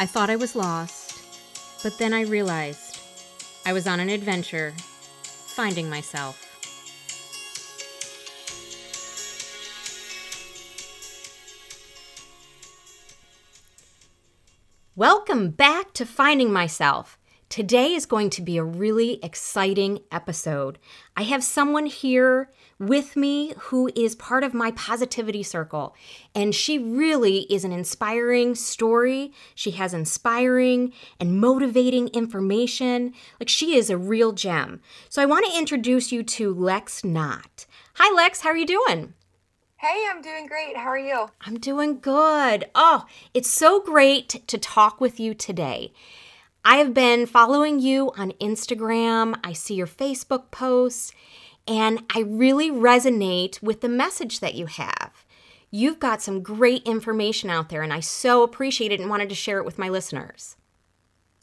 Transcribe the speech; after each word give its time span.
I 0.00 0.06
thought 0.06 0.30
I 0.30 0.36
was 0.36 0.54
lost, 0.54 1.18
but 1.82 1.98
then 1.98 2.14
I 2.14 2.20
realized 2.22 3.00
I 3.66 3.72
was 3.72 3.88
on 3.88 3.98
an 3.98 4.08
adventure, 4.08 4.72
finding 5.22 5.90
myself. 5.90 6.44
Welcome 14.94 15.50
back 15.50 15.92
to 15.94 16.06
Finding 16.06 16.52
Myself. 16.52 17.18
Today 17.48 17.94
is 17.94 18.04
going 18.04 18.28
to 18.30 18.42
be 18.42 18.58
a 18.58 18.62
really 18.62 19.18
exciting 19.24 20.00
episode. 20.12 20.78
I 21.16 21.22
have 21.22 21.42
someone 21.42 21.86
here 21.86 22.50
with 22.78 23.16
me 23.16 23.54
who 23.56 23.90
is 23.96 24.14
part 24.14 24.44
of 24.44 24.52
my 24.52 24.70
positivity 24.72 25.42
circle, 25.42 25.96
and 26.34 26.54
she 26.54 26.78
really 26.78 27.50
is 27.50 27.64
an 27.64 27.72
inspiring 27.72 28.54
story. 28.54 29.32
She 29.54 29.70
has 29.72 29.94
inspiring 29.94 30.92
and 31.18 31.40
motivating 31.40 32.08
information. 32.08 33.14
Like 33.40 33.48
she 33.48 33.76
is 33.76 33.88
a 33.88 33.96
real 33.96 34.32
gem. 34.32 34.82
So 35.08 35.22
I 35.22 35.26
want 35.26 35.46
to 35.46 35.58
introduce 35.58 36.12
you 36.12 36.22
to 36.24 36.52
Lex 36.52 37.02
Knott. 37.02 37.64
Hi, 37.94 38.14
Lex. 38.14 38.42
How 38.42 38.50
are 38.50 38.58
you 38.58 38.66
doing? 38.66 39.14
Hey, 39.76 40.04
I'm 40.10 40.20
doing 40.20 40.46
great. 40.46 40.76
How 40.76 40.88
are 40.88 40.98
you? 40.98 41.30
I'm 41.40 41.58
doing 41.58 41.98
good. 41.98 42.66
Oh, 42.74 43.06
it's 43.32 43.48
so 43.48 43.80
great 43.80 44.46
to 44.48 44.58
talk 44.58 45.00
with 45.00 45.18
you 45.18 45.32
today. 45.32 45.94
I 46.70 46.76
have 46.76 46.92
been 46.92 47.24
following 47.24 47.80
you 47.80 48.12
on 48.18 48.32
Instagram. 48.32 49.40
I 49.42 49.54
see 49.54 49.72
your 49.72 49.86
Facebook 49.86 50.50
posts, 50.50 51.12
and 51.66 52.00
I 52.14 52.20
really 52.20 52.70
resonate 52.70 53.62
with 53.62 53.80
the 53.80 53.88
message 53.88 54.40
that 54.40 54.54
you 54.54 54.66
have. 54.66 55.24
You've 55.70 55.98
got 55.98 56.20
some 56.20 56.42
great 56.42 56.82
information 56.82 57.48
out 57.48 57.70
there, 57.70 57.80
and 57.80 57.90
I 57.90 58.00
so 58.00 58.42
appreciate 58.42 58.92
it 58.92 59.00
and 59.00 59.08
wanted 59.08 59.30
to 59.30 59.34
share 59.34 59.56
it 59.56 59.64
with 59.64 59.78
my 59.78 59.88
listeners. 59.88 60.56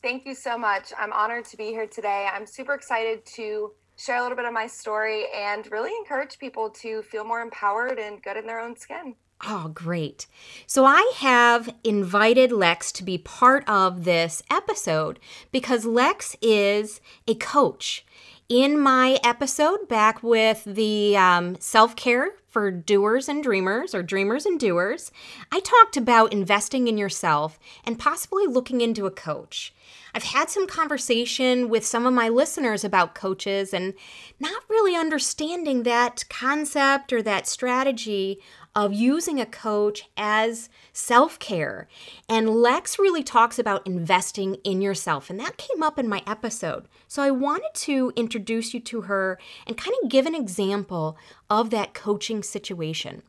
Thank 0.04 0.28
you 0.28 0.36
so 0.36 0.59
much. 0.59 0.94
I'm 0.95 1.12
honored 1.12 1.45
to 1.45 1.58
be 1.58 1.70
here 1.70 1.88
today. 1.88 2.30
I'm 2.32 2.45
super 2.45 2.76
excited 2.76 3.26
to 3.26 3.72
share 3.98 4.17
a 4.17 4.22
little 4.22 4.38
bit 4.38 4.45
of 4.45 4.54
my 4.54 4.67
story 4.67 5.26
and 5.36 5.67
really 5.72 5.89
encourage 5.98 6.38
people 6.38 6.70
to 6.82 7.02
feel 7.02 7.23
more 7.23 7.42
empowered 7.42 7.98
and 7.98 8.22
good 8.22 8.38
in 8.38 8.45
their 8.45 8.60
own 8.60 8.78
skin. 8.78 9.16
Oh, 9.48 9.70
great. 9.74 10.26
So 10.66 10.86
I 10.86 11.12
have 11.18 11.74
invited 11.84 12.52
Lex 12.52 12.92
to 12.94 13.04
be 13.04 13.20
part 13.20 13.68
of 13.70 14.04
this 14.04 14.42
episode 14.50 15.20
because 15.52 15.86
Lex 15.86 16.36
is 16.42 17.00
a 17.28 17.36
coach. 17.36 18.06
In 18.50 18.80
my 18.80 19.20
episode 19.23 19.88
back 19.88 20.22
with 20.22 20.64
the 20.66 21.18
um, 21.18 21.58
self 21.60 21.96
care 21.96 22.32
for 22.48 22.72
doers 22.72 23.28
and 23.28 23.44
dreamers, 23.44 23.94
or 23.94 24.02
dreamers 24.02 24.46
and 24.46 24.60
doers, 24.60 25.12
I 25.52 25.60
talked 25.60 25.98
about 25.98 26.32
investing 26.32 26.88
in 26.88 26.98
yourself 26.98 27.60
and 27.84 28.00
possibly 28.00 28.48
looking 28.48 28.82
into 28.82 29.08
a 29.08 29.12
coach. 29.12 29.73
I've 30.14 30.23
had 30.23 30.50
some 30.50 30.66
conversation 30.68 31.70
with 31.70 31.86
some 31.86 32.06
of 32.06 32.14
my 32.14 32.30
listeners 32.30 32.84
about 32.86 33.16
coaches 33.16 33.73
and 33.73 33.94
not 34.40 34.64
really 34.70 34.96
understanding 34.96 35.84
that 35.84 36.23
concept 36.30 37.12
or 37.12 37.22
that 37.23 37.48
strategy 37.48 38.40
of 38.76 38.94
using 38.94 39.40
a 39.40 39.45
coach 39.45 40.09
as 40.18 40.70
self 40.92 41.40
care. 41.40 41.88
And 42.28 42.50
Lex 42.50 43.00
really 43.00 43.23
talks 43.23 43.58
about 43.58 43.88
investing 43.88 44.56
in 44.64 44.82
yourself, 44.82 45.30
and 45.30 45.40
that 45.40 45.58
came 45.58 45.82
up 45.82 45.98
in 45.98 46.09
my 46.09 46.22
episode. 46.28 46.88
So 47.08 47.23
I 47.23 47.32
wanted 47.32 47.73
to 47.73 48.12
introduce 48.16 48.73
you 48.73 48.80
to 48.82 49.02
her 49.02 49.40
and 49.66 49.78
kind 49.78 49.95
of 50.04 50.09
give 50.09 50.26
an 50.26 50.36
example 50.36 51.17
of 51.50 51.70
that 51.70 51.94
coaching 51.94 52.44
situation. 52.44 53.23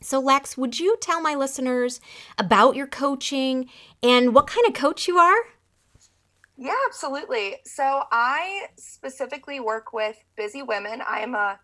So, 0.00 0.20
Lex, 0.20 0.56
would 0.58 0.78
you 0.78 0.96
tell 1.00 1.20
my 1.20 1.34
listeners 1.34 2.00
about 2.38 2.76
your 2.76 2.86
coaching 2.86 3.68
and 4.02 4.34
what 4.34 4.46
kind 4.46 4.66
of 4.66 4.74
coach 4.74 5.08
you 5.08 5.16
are? 5.16 5.38
Yeah, 6.58 6.74
absolutely. 6.86 7.56
So 7.64 8.04
I 8.10 8.68
specifically 8.78 9.60
work 9.60 9.92
with 9.92 10.16
busy 10.36 10.62
women. 10.62 11.02
I 11.06 11.20
am 11.20 11.34
a 11.34 11.60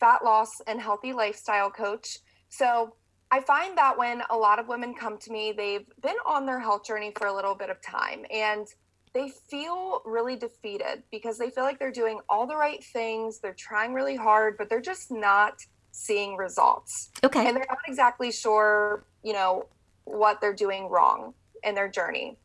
fat 0.00 0.22
loss 0.22 0.60
and 0.66 0.80
healthy 0.80 1.12
lifestyle 1.12 1.70
coach. 1.70 2.18
So 2.58 2.94
I 3.30 3.40
find 3.40 3.76
that 3.78 3.98
when 3.98 4.22
a 4.30 4.36
lot 4.36 4.58
of 4.58 4.68
women 4.68 4.94
come 4.94 5.18
to 5.18 5.32
me, 5.32 5.52
they've 5.52 5.86
been 6.02 6.16
on 6.24 6.46
their 6.46 6.60
health 6.60 6.84
journey 6.86 7.12
for 7.16 7.26
a 7.26 7.34
little 7.34 7.54
bit 7.54 7.70
of 7.70 7.80
time 7.82 8.24
and 8.30 8.66
they 9.12 9.30
feel 9.48 10.02
really 10.04 10.36
defeated 10.36 11.04
because 11.10 11.38
they 11.38 11.50
feel 11.50 11.64
like 11.64 11.78
they're 11.78 11.92
doing 11.92 12.18
all 12.28 12.46
the 12.46 12.56
right 12.56 12.82
things, 12.82 13.38
they're 13.38 13.54
trying 13.54 13.94
really 13.94 14.16
hard, 14.16 14.56
but 14.58 14.68
they're 14.68 14.80
just 14.80 15.10
not 15.10 15.54
seeing 15.92 16.36
results. 16.36 17.10
Okay. 17.22 17.46
And 17.46 17.56
they're 17.56 17.66
not 17.68 17.78
exactly 17.86 18.32
sure, 18.32 19.04
you 19.22 19.32
know, 19.32 19.66
what 20.04 20.40
they're 20.40 20.54
doing 20.54 20.88
wrong 20.88 21.34
in 21.62 21.74
their 21.74 21.88
journey. 21.88 22.36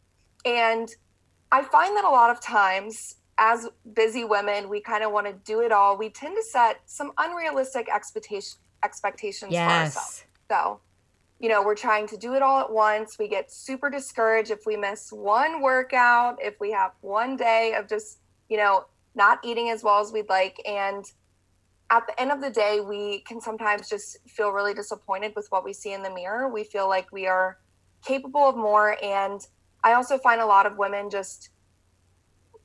And 0.45 0.89
I 1.51 1.63
find 1.63 1.97
that 1.97 2.05
a 2.05 2.09
lot 2.09 2.29
of 2.29 2.39
times 2.41 3.15
as 3.39 3.67
busy 3.93 4.23
women, 4.23 4.69
we 4.69 4.81
kind 4.81 5.03
of 5.03 5.11
want 5.11 5.25
to 5.25 5.33
do 5.33 5.61
it 5.61 5.71
all. 5.71 5.97
We 5.97 6.09
tend 6.09 6.35
to 6.35 6.43
set 6.43 6.81
some 6.85 7.11
unrealistic 7.17 7.87
expectation, 7.93 8.59
expectations 8.83 9.51
yes. 9.51 9.93
for 9.93 9.99
ourselves. 9.99 10.25
So, 10.49 10.79
you 11.39 11.49
know, 11.49 11.63
we're 11.63 11.75
trying 11.75 12.07
to 12.07 12.17
do 12.17 12.33
it 12.33 12.41
all 12.41 12.59
at 12.59 12.71
once. 12.71 13.17
We 13.17 13.27
get 13.27 13.51
super 13.51 13.89
discouraged 13.89 14.51
if 14.51 14.65
we 14.65 14.75
miss 14.75 15.11
one 15.11 15.61
workout, 15.61 16.37
if 16.41 16.59
we 16.59 16.71
have 16.71 16.91
one 17.01 17.37
day 17.37 17.75
of 17.77 17.87
just, 17.87 18.19
you 18.49 18.57
know, 18.57 18.85
not 19.15 19.39
eating 19.43 19.69
as 19.69 19.83
well 19.83 19.99
as 19.99 20.11
we'd 20.11 20.29
like. 20.29 20.61
And 20.67 21.05
at 21.89 22.05
the 22.07 22.19
end 22.21 22.31
of 22.31 22.41
the 22.41 22.49
day, 22.49 22.79
we 22.81 23.21
can 23.21 23.41
sometimes 23.41 23.89
just 23.89 24.17
feel 24.27 24.51
really 24.51 24.73
disappointed 24.73 25.33
with 25.35 25.47
what 25.49 25.63
we 25.63 25.73
see 25.73 25.93
in 25.93 26.03
the 26.03 26.09
mirror. 26.09 26.49
We 26.49 26.63
feel 26.63 26.87
like 26.87 27.11
we 27.11 27.25
are 27.25 27.57
capable 28.05 28.47
of 28.49 28.55
more. 28.55 28.97
And 29.03 29.41
I 29.83 29.93
also 29.93 30.17
find 30.17 30.41
a 30.41 30.45
lot 30.45 30.65
of 30.65 30.77
women 30.77 31.09
just 31.09 31.49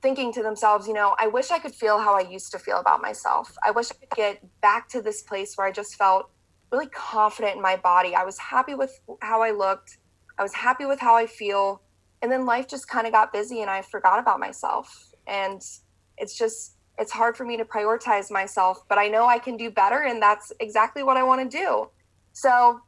thinking 0.04 0.30
to 0.30 0.42
themselves, 0.42 0.86
you 0.86 0.92
know, 0.92 1.16
I 1.18 1.28
wish 1.28 1.50
I 1.50 1.58
could 1.58 1.74
feel 1.74 1.98
how 1.98 2.14
I 2.14 2.20
used 2.20 2.52
to 2.52 2.58
feel 2.58 2.78
about 2.78 3.00
myself. 3.00 3.56
I 3.64 3.70
wish 3.70 3.90
I 3.90 3.94
could 3.94 4.10
get 4.14 4.60
back 4.60 4.86
to 4.90 5.00
this 5.00 5.22
place 5.22 5.56
where 5.56 5.66
I 5.66 5.72
just 5.72 5.96
felt 5.96 6.30
really 6.70 6.88
confident 6.88 7.56
in 7.56 7.62
my 7.62 7.76
body. 7.76 8.14
I 8.14 8.22
was 8.22 8.36
happy 8.36 8.74
with 8.74 9.00
how 9.22 9.40
I 9.40 9.50
looked. 9.52 9.96
I 10.38 10.42
was 10.42 10.52
happy 10.52 10.84
with 10.84 11.00
how 11.00 11.16
I 11.16 11.24
feel. 11.26 11.80
And 12.20 12.30
then 12.30 12.44
life 12.44 12.68
just 12.68 12.86
kind 12.86 13.06
of 13.06 13.14
got 13.14 13.32
busy 13.32 13.62
and 13.62 13.70
I 13.70 13.80
forgot 13.80 14.18
about 14.18 14.40
myself. 14.40 15.10
And 15.26 15.62
it's 16.18 16.36
just, 16.36 16.76
it's 16.98 17.10
hard 17.10 17.34
for 17.34 17.46
me 17.46 17.56
to 17.56 17.64
prioritize 17.64 18.30
myself, 18.30 18.86
but 18.90 18.98
I 18.98 19.08
know 19.08 19.24
I 19.24 19.38
can 19.38 19.56
do 19.56 19.70
better. 19.70 20.02
And 20.02 20.20
that's 20.20 20.52
exactly 20.60 21.02
what 21.02 21.16
I 21.16 21.22
want 21.22 21.50
to 21.50 21.58
do. 21.58 21.88
So 22.34 22.78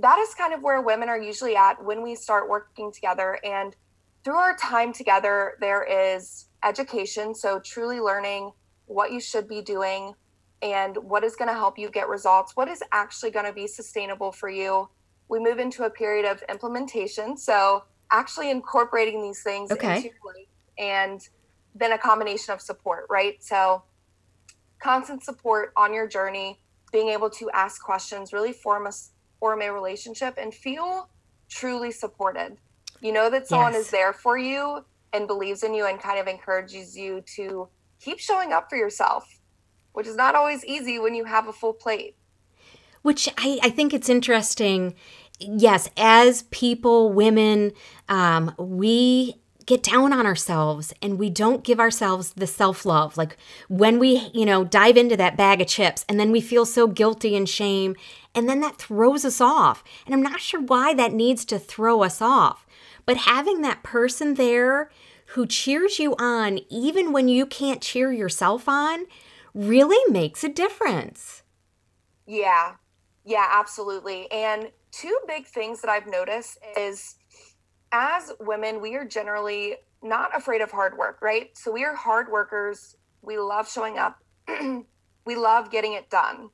that 0.00 0.18
is 0.18 0.34
kind 0.34 0.52
of 0.52 0.62
where 0.62 0.80
women 0.80 1.08
are 1.08 1.20
usually 1.20 1.54
at 1.54 1.84
when 1.84 2.02
we 2.02 2.16
start 2.16 2.48
working 2.48 2.90
together. 2.90 3.38
And 3.44 3.76
through 4.24 4.34
our 4.34 4.56
time 4.56 4.92
together, 4.92 5.52
there 5.60 5.84
is 5.84 6.45
education. 6.66 7.34
So, 7.34 7.60
truly 7.60 8.00
learning 8.00 8.52
what 8.86 9.12
you 9.12 9.20
should 9.20 9.48
be 9.48 9.62
doing 9.62 10.14
and 10.62 10.96
what 10.96 11.24
is 11.24 11.36
going 11.36 11.48
to 11.48 11.54
help 11.54 11.78
you 11.78 11.90
get 11.90 12.08
results, 12.08 12.56
what 12.56 12.68
is 12.68 12.82
actually 12.92 13.30
going 13.30 13.46
to 13.46 13.52
be 13.52 13.66
sustainable 13.66 14.32
for 14.32 14.48
you. 14.48 14.88
We 15.28 15.38
move 15.38 15.58
into 15.58 15.84
a 15.84 15.90
period 15.90 16.24
of 16.24 16.42
implementation. 16.48 17.36
So, 17.36 17.84
actually 18.10 18.50
incorporating 18.50 19.22
these 19.22 19.42
things 19.42 19.70
okay. 19.70 19.96
into 19.96 20.08
life 20.24 20.46
and 20.78 21.28
then 21.74 21.92
a 21.92 21.98
combination 21.98 22.54
of 22.54 22.60
support, 22.60 23.06
right? 23.10 23.42
So, 23.42 23.82
constant 24.78 25.24
support 25.24 25.72
on 25.76 25.92
your 25.94 26.06
journey, 26.06 26.60
being 26.92 27.08
able 27.08 27.30
to 27.30 27.50
ask 27.50 27.82
questions, 27.82 28.32
really 28.32 28.52
form 28.52 28.86
a 28.86 28.92
form 29.38 29.62
a 29.62 29.70
relationship 29.70 30.38
and 30.38 30.52
feel 30.54 31.08
truly 31.48 31.90
supported. 31.90 32.56
You 33.00 33.12
know 33.12 33.28
that 33.30 33.46
someone 33.46 33.72
yes. 33.72 33.86
is 33.86 33.90
there 33.90 34.12
for 34.12 34.38
you 34.38 34.84
and 35.16 35.26
believes 35.26 35.62
in 35.62 35.74
you 35.74 35.86
and 35.86 36.00
kind 36.00 36.18
of 36.18 36.28
encourages 36.28 36.96
you 36.96 37.22
to 37.34 37.68
keep 38.00 38.18
showing 38.18 38.52
up 38.52 38.68
for 38.70 38.76
yourself, 38.76 39.40
which 39.92 40.06
is 40.06 40.16
not 40.16 40.34
always 40.34 40.64
easy 40.64 40.98
when 40.98 41.14
you 41.14 41.24
have 41.24 41.48
a 41.48 41.52
full 41.52 41.72
plate. 41.72 42.16
Which 43.02 43.28
I, 43.38 43.58
I 43.62 43.70
think 43.70 43.94
it's 43.94 44.08
interesting. 44.08 44.94
Yes, 45.38 45.88
as 45.96 46.44
people, 46.44 47.12
women, 47.12 47.72
um, 48.08 48.54
we 48.58 49.36
get 49.66 49.82
down 49.82 50.12
on 50.12 50.26
ourselves 50.26 50.94
and 51.02 51.18
we 51.18 51.28
don't 51.28 51.64
give 51.64 51.80
ourselves 51.80 52.32
the 52.34 52.46
self 52.46 52.86
love. 52.86 53.16
Like 53.16 53.36
when 53.68 53.98
we, 53.98 54.30
you 54.32 54.46
know, 54.46 54.64
dive 54.64 54.96
into 54.96 55.16
that 55.16 55.36
bag 55.36 55.60
of 55.60 55.66
chips 55.66 56.04
and 56.08 56.18
then 56.18 56.30
we 56.30 56.40
feel 56.40 56.64
so 56.64 56.86
guilty 56.86 57.36
and 57.36 57.48
shame, 57.48 57.96
and 58.34 58.48
then 58.48 58.60
that 58.60 58.78
throws 58.78 59.24
us 59.24 59.40
off. 59.40 59.82
And 60.06 60.14
I'm 60.14 60.22
not 60.22 60.40
sure 60.40 60.60
why 60.60 60.94
that 60.94 61.12
needs 61.12 61.44
to 61.46 61.58
throw 61.58 62.02
us 62.02 62.22
off. 62.22 62.66
But 63.04 63.18
having 63.18 63.62
that 63.62 63.82
person 63.82 64.34
there 64.34 64.90
who 65.30 65.46
cheers 65.46 65.98
you 65.98 66.14
on, 66.18 66.60
even 66.68 67.12
when 67.12 67.28
you 67.28 67.46
can't 67.46 67.82
cheer 67.82 68.12
yourself 68.12 68.68
on, 68.68 69.06
really 69.54 69.98
makes 70.10 70.44
a 70.44 70.48
difference. 70.48 71.42
Yeah, 72.26 72.74
yeah, 73.24 73.48
absolutely. 73.50 74.30
And 74.30 74.70
two 74.92 75.16
big 75.26 75.46
things 75.46 75.80
that 75.80 75.90
I've 75.90 76.06
noticed 76.06 76.58
is 76.78 77.16
as 77.92 78.32
women, 78.40 78.80
we 78.80 78.94
are 78.94 79.04
generally 79.04 79.76
not 80.02 80.36
afraid 80.36 80.60
of 80.60 80.70
hard 80.70 80.96
work, 80.96 81.18
right? 81.22 81.56
So 81.56 81.72
we 81.72 81.84
are 81.84 81.94
hard 81.94 82.30
workers. 82.30 82.96
We 83.22 83.38
love 83.38 83.70
showing 83.70 83.98
up. 83.98 84.22
we 85.24 85.36
love 85.36 85.70
getting 85.70 85.94
it 85.94 86.10
done. 86.10 86.50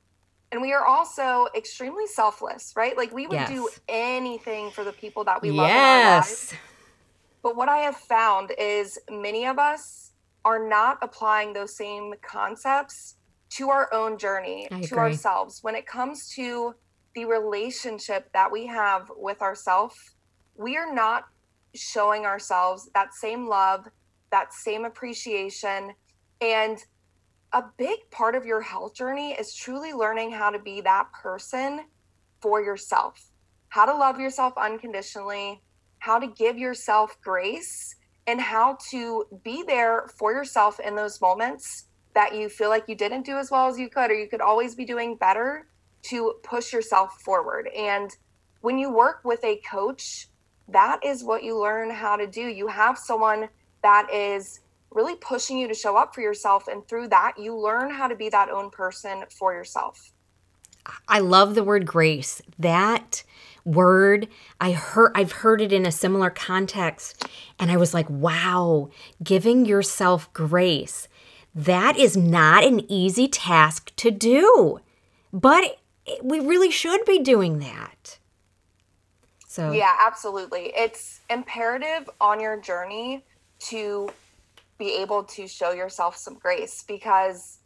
And 0.50 0.60
we 0.60 0.72
are 0.72 0.84
also 0.84 1.48
extremely 1.56 2.06
selfless, 2.06 2.74
right? 2.76 2.96
Like 2.96 3.12
we 3.12 3.26
would 3.26 3.34
yes. 3.34 3.48
do 3.48 3.68
anything 3.88 4.70
for 4.70 4.84
the 4.84 4.92
people 4.92 5.24
that 5.24 5.40
we 5.40 5.50
love 5.50 5.68
yes. 5.68 6.54
But 7.42 7.56
what 7.56 7.68
I 7.68 7.78
have 7.78 7.96
found 7.96 8.52
is 8.58 8.98
many 9.10 9.46
of 9.46 9.58
us 9.58 10.12
are 10.44 10.68
not 10.68 10.98
applying 11.02 11.52
those 11.52 11.76
same 11.76 12.14
concepts 12.22 13.16
to 13.50 13.68
our 13.68 13.92
own 13.92 14.16
journey, 14.16 14.68
to 14.84 14.96
ourselves. 14.96 15.62
When 15.62 15.74
it 15.74 15.86
comes 15.86 16.30
to 16.30 16.74
the 17.14 17.26
relationship 17.26 18.32
that 18.32 18.50
we 18.50 18.66
have 18.66 19.10
with 19.16 19.42
ourselves, 19.42 19.96
we 20.56 20.76
are 20.76 20.92
not 20.92 21.24
showing 21.74 22.24
ourselves 22.24 22.88
that 22.94 23.12
same 23.12 23.46
love, 23.46 23.88
that 24.30 24.54
same 24.54 24.84
appreciation. 24.84 25.92
And 26.40 26.78
a 27.52 27.64
big 27.76 27.98
part 28.10 28.34
of 28.34 28.46
your 28.46 28.62
health 28.62 28.94
journey 28.94 29.32
is 29.32 29.54
truly 29.54 29.92
learning 29.92 30.30
how 30.30 30.50
to 30.50 30.58
be 30.58 30.80
that 30.80 31.12
person 31.12 31.82
for 32.40 32.62
yourself, 32.62 33.30
how 33.68 33.84
to 33.84 33.94
love 33.94 34.18
yourself 34.18 34.54
unconditionally, 34.56 35.60
how 36.02 36.18
to 36.18 36.26
give 36.26 36.58
yourself 36.58 37.16
grace, 37.22 37.94
and 38.26 38.40
how 38.40 38.76
to 38.90 39.24
be 39.44 39.62
there 39.62 40.08
for 40.18 40.32
yourself 40.32 40.80
in 40.80 40.96
those 40.96 41.20
moments 41.20 41.84
that 42.12 42.34
you 42.34 42.48
feel 42.48 42.70
like 42.70 42.88
you 42.88 42.96
didn't 42.96 43.24
do 43.24 43.36
as 43.38 43.52
well 43.52 43.68
as 43.68 43.78
you 43.78 43.88
could, 43.88 44.10
or 44.10 44.14
you 44.14 44.28
could 44.28 44.40
always 44.40 44.74
be 44.74 44.84
doing 44.84 45.14
better 45.14 45.68
to 46.02 46.34
push 46.42 46.72
yourself 46.72 47.20
forward. 47.20 47.68
And 47.68 48.10
when 48.62 48.78
you 48.78 48.92
work 48.92 49.20
with 49.24 49.44
a 49.44 49.60
coach, 49.70 50.26
that 50.66 50.98
is 51.04 51.22
what 51.22 51.44
you 51.44 51.56
learn 51.60 51.88
how 51.90 52.16
to 52.16 52.26
do. 52.26 52.42
You 52.42 52.66
have 52.66 52.98
someone 52.98 53.48
that 53.84 54.08
is 54.12 54.58
really 54.90 55.14
pushing 55.14 55.56
you 55.56 55.68
to 55.68 55.74
show 55.74 55.96
up 55.96 56.16
for 56.16 56.20
yourself. 56.20 56.66
And 56.66 56.86
through 56.88 57.08
that, 57.08 57.34
you 57.38 57.56
learn 57.56 57.90
how 57.90 58.08
to 58.08 58.16
be 58.16 58.28
that 58.30 58.48
own 58.50 58.70
person 58.70 59.22
for 59.30 59.52
yourself. 59.52 60.10
I 61.06 61.20
love 61.20 61.54
the 61.54 61.62
word 61.62 61.86
grace. 61.86 62.42
That 62.58 63.22
word. 63.64 64.28
I 64.60 64.72
heard 64.72 65.12
i've 65.14 65.32
heard 65.32 65.60
it 65.60 65.72
in 65.72 65.86
a 65.86 65.92
similar 65.92 66.30
context 66.30 67.24
and 67.58 67.70
i 67.70 67.76
was 67.76 67.94
like 67.94 68.08
wow 68.10 68.90
giving 69.22 69.64
yourself 69.64 70.32
grace 70.32 71.08
that 71.54 71.98
is 71.98 72.16
not 72.16 72.64
an 72.64 72.90
easy 72.90 73.28
task 73.28 73.94
to 73.96 74.10
do. 74.10 74.80
But 75.32 75.78
we 76.22 76.40
really 76.40 76.70
should 76.70 77.04
be 77.04 77.18
doing 77.18 77.58
that. 77.60 78.18
So 79.46 79.72
yeah 79.72 79.96
absolutely. 80.00 80.72
It's 80.74 81.20
imperative 81.28 82.08
on 82.20 82.40
your 82.40 82.60
journey 82.60 83.24
to 83.60 84.10
be 84.78 84.96
able 84.96 85.24
to 85.24 85.46
show 85.46 85.72
yourself 85.72 86.16
some 86.16 86.34
grace 86.38 86.82
because 86.82 87.58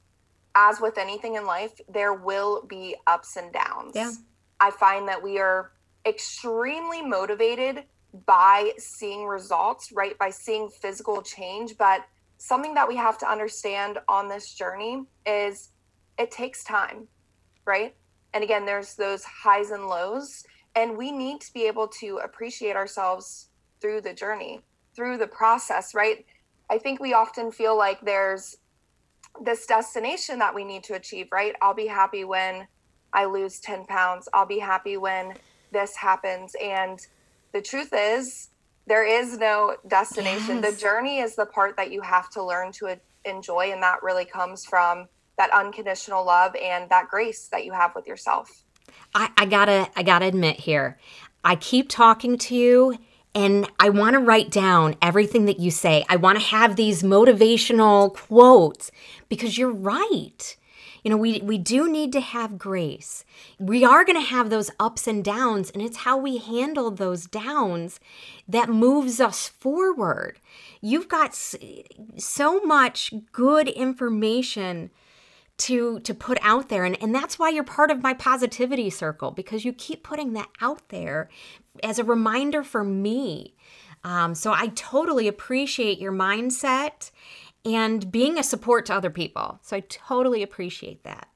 as 0.54 0.80
with 0.80 0.98
anything 0.98 1.36
in 1.36 1.46
life 1.46 1.80
there 1.88 2.12
will 2.12 2.62
be 2.62 2.96
ups 3.06 3.36
and 3.36 3.52
downs. 3.52 3.92
Yeah. 3.94 4.10
I 4.58 4.70
find 4.70 5.06
that 5.08 5.22
we 5.22 5.38
are 5.38 5.70
extremely 6.06 7.02
motivated 7.02 7.84
by 8.24 8.72
seeing 8.78 9.24
results, 9.24 9.92
right? 9.92 10.16
By 10.18 10.30
seeing 10.30 10.68
physical 10.68 11.20
change. 11.22 11.76
But 11.76 12.06
something 12.38 12.74
that 12.74 12.88
we 12.88 12.96
have 12.96 13.18
to 13.18 13.30
understand 13.30 13.98
on 14.08 14.28
this 14.28 14.54
journey 14.54 15.04
is 15.26 15.70
it 16.18 16.30
takes 16.30 16.64
time, 16.64 17.08
right? 17.64 17.94
And 18.32 18.42
again, 18.42 18.64
there's 18.64 18.94
those 18.94 19.24
highs 19.24 19.70
and 19.70 19.86
lows. 19.86 20.44
And 20.74 20.96
we 20.96 21.10
need 21.10 21.40
to 21.40 21.52
be 21.52 21.66
able 21.66 21.88
to 22.00 22.20
appreciate 22.22 22.76
ourselves 22.76 23.48
through 23.80 24.02
the 24.02 24.14
journey, 24.14 24.60
through 24.94 25.18
the 25.18 25.26
process, 25.26 25.94
right? 25.94 26.24
I 26.68 26.78
think 26.78 27.00
we 27.00 27.14
often 27.14 27.50
feel 27.50 27.76
like 27.76 28.00
there's 28.00 28.56
this 29.42 29.66
destination 29.66 30.38
that 30.38 30.54
we 30.54 30.64
need 30.64 30.82
to 30.84 30.94
achieve, 30.94 31.28
right? 31.32 31.54
I'll 31.60 31.74
be 31.74 31.86
happy 31.86 32.24
when 32.24 32.66
I 33.12 33.24
lose 33.26 33.60
10 33.60 33.86
pounds. 33.86 34.28
I'll 34.34 34.46
be 34.46 34.58
happy 34.58 34.96
when 34.96 35.34
this 35.72 35.96
happens. 35.96 36.54
And 36.62 37.04
the 37.52 37.62
truth 37.62 37.90
is, 37.92 38.48
there 38.86 39.04
is 39.04 39.38
no 39.38 39.76
destination. 39.88 40.62
Yes. 40.62 40.74
The 40.74 40.80
journey 40.80 41.18
is 41.18 41.34
the 41.34 41.46
part 41.46 41.76
that 41.76 41.90
you 41.90 42.02
have 42.02 42.30
to 42.30 42.42
learn 42.42 42.72
to 42.72 42.96
enjoy. 43.24 43.72
And 43.72 43.82
that 43.82 44.02
really 44.02 44.24
comes 44.24 44.64
from 44.64 45.08
that 45.38 45.50
unconditional 45.50 46.24
love 46.24 46.54
and 46.56 46.88
that 46.90 47.08
grace 47.08 47.48
that 47.48 47.64
you 47.64 47.72
have 47.72 47.94
with 47.94 48.06
yourself. 48.06 48.62
I, 49.14 49.30
I 49.36 49.46
gotta, 49.46 49.90
I 49.96 50.02
gotta 50.02 50.26
admit 50.26 50.60
here, 50.60 50.98
I 51.44 51.56
keep 51.56 51.88
talking 51.88 52.38
to 52.38 52.54
you 52.54 52.98
and 53.34 53.68
I 53.78 53.90
want 53.90 54.14
to 54.14 54.18
write 54.18 54.50
down 54.50 54.96
everything 55.02 55.44
that 55.44 55.60
you 55.60 55.70
say. 55.70 56.04
I 56.08 56.16
want 56.16 56.38
to 56.38 56.44
have 56.46 56.76
these 56.76 57.02
motivational 57.02 58.14
quotes 58.14 58.90
because 59.28 59.58
you're 59.58 59.70
right. 59.70 60.56
You 61.06 61.10
know, 61.10 61.18
we, 61.18 61.40
we 61.40 61.56
do 61.56 61.88
need 61.88 62.12
to 62.14 62.20
have 62.20 62.58
grace. 62.58 63.24
We 63.60 63.84
are 63.84 64.04
going 64.04 64.20
to 64.20 64.28
have 64.28 64.50
those 64.50 64.72
ups 64.80 65.06
and 65.06 65.22
downs, 65.22 65.70
and 65.70 65.80
it's 65.80 65.98
how 65.98 66.16
we 66.16 66.38
handle 66.38 66.90
those 66.90 67.26
downs 67.26 68.00
that 68.48 68.68
moves 68.68 69.20
us 69.20 69.46
forward. 69.46 70.40
You've 70.80 71.06
got 71.06 71.32
so 72.16 72.60
much 72.62 73.14
good 73.30 73.68
information 73.68 74.90
to 75.58 76.00
to 76.00 76.12
put 76.12 76.38
out 76.42 76.68
there 76.70 76.84
and, 76.84 77.00
and 77.00 77.14
that's 77.14 77.38
why 77.38 77.48
you're 77.48 77.64
part 77.64 77.90
of 77.90 78.02
my 78.02 78.12
positivity 78.12 78.90
circle 78.90 79.30
because 79.30 79.64
you 79.64 79.72
keep 79.72 80.02
putting 80.02 80.34
that 80.34 80.48
out 80.60 80.88
there 80.90 81.30
as 81.82 81.98
a 81.98 82.04
reminder 82.04 82.62
for 82.62 82.84
me 82.84 83.54
um, 84.04 84.34
so 84.34 84.52
i 84.52 84.66
totally 84.74 85.26
appreciate 85.26 85.98
your 85.98 86.12
mindset 86.12 87.10
and 87.66 88.12
being 88.12 88.38
a 88.38 88.44
support 88.44 88.86
to 88.86 88.94
other 88.94 89.10
people. 89.10 89.58
So 89.60 89.76
I 89.76 89.80
totally 89.80 90.42
appreciate 90.42 91.02
that. 91.02 91.28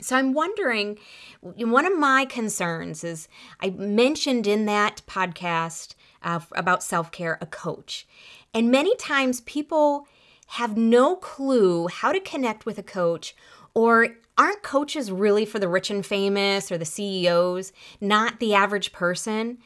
So 0.00 0.16
I'm 0.16 0.34
wondering, 0.34 0.98
one 1.40 1.86
of 1.86 1.96
my 1.96 2.26
concerns 2.26 3.04
is 3.04 3.28
I 3.60 3.70
mentioned 3.70 4.46
in 4.46 4.66
that 4.66 5.00
podcast 5.06 5.94
uh, 6.22 6.40
about 6.52 6.82
self 6.82 7.12
care 7.12 7.38
a 7.40 7.46
coach. 7.46 8.06
And 8.52 8.70
many 8.70 8.94
times 8.96 9.40
people 9.42 10.08
have 10.48 10.76
no 10.76 11.16
clue 11.16 11.86
how 11.86 12.12
to 12.12 12.20
connect 12.20 12.66
with 12.66 12.78
a 12.78 12.82
coach 12.82 13.34
or 13.72 14.08
aren't 14.36 14.62
coaches 14.62 15.10
really 15.12 15.46
for 15.46 15.58
the 15.58 15.68
rich 15.68 15.90
and 15.90 16.04
famous 16.04 16.70
or 16.72 16.76
the 16.76 16.84
CEOs, 16.84 17.72
not 18.00 18.40
the 18.40 18.52
average 18.52 18.92
person? 18.92 19.58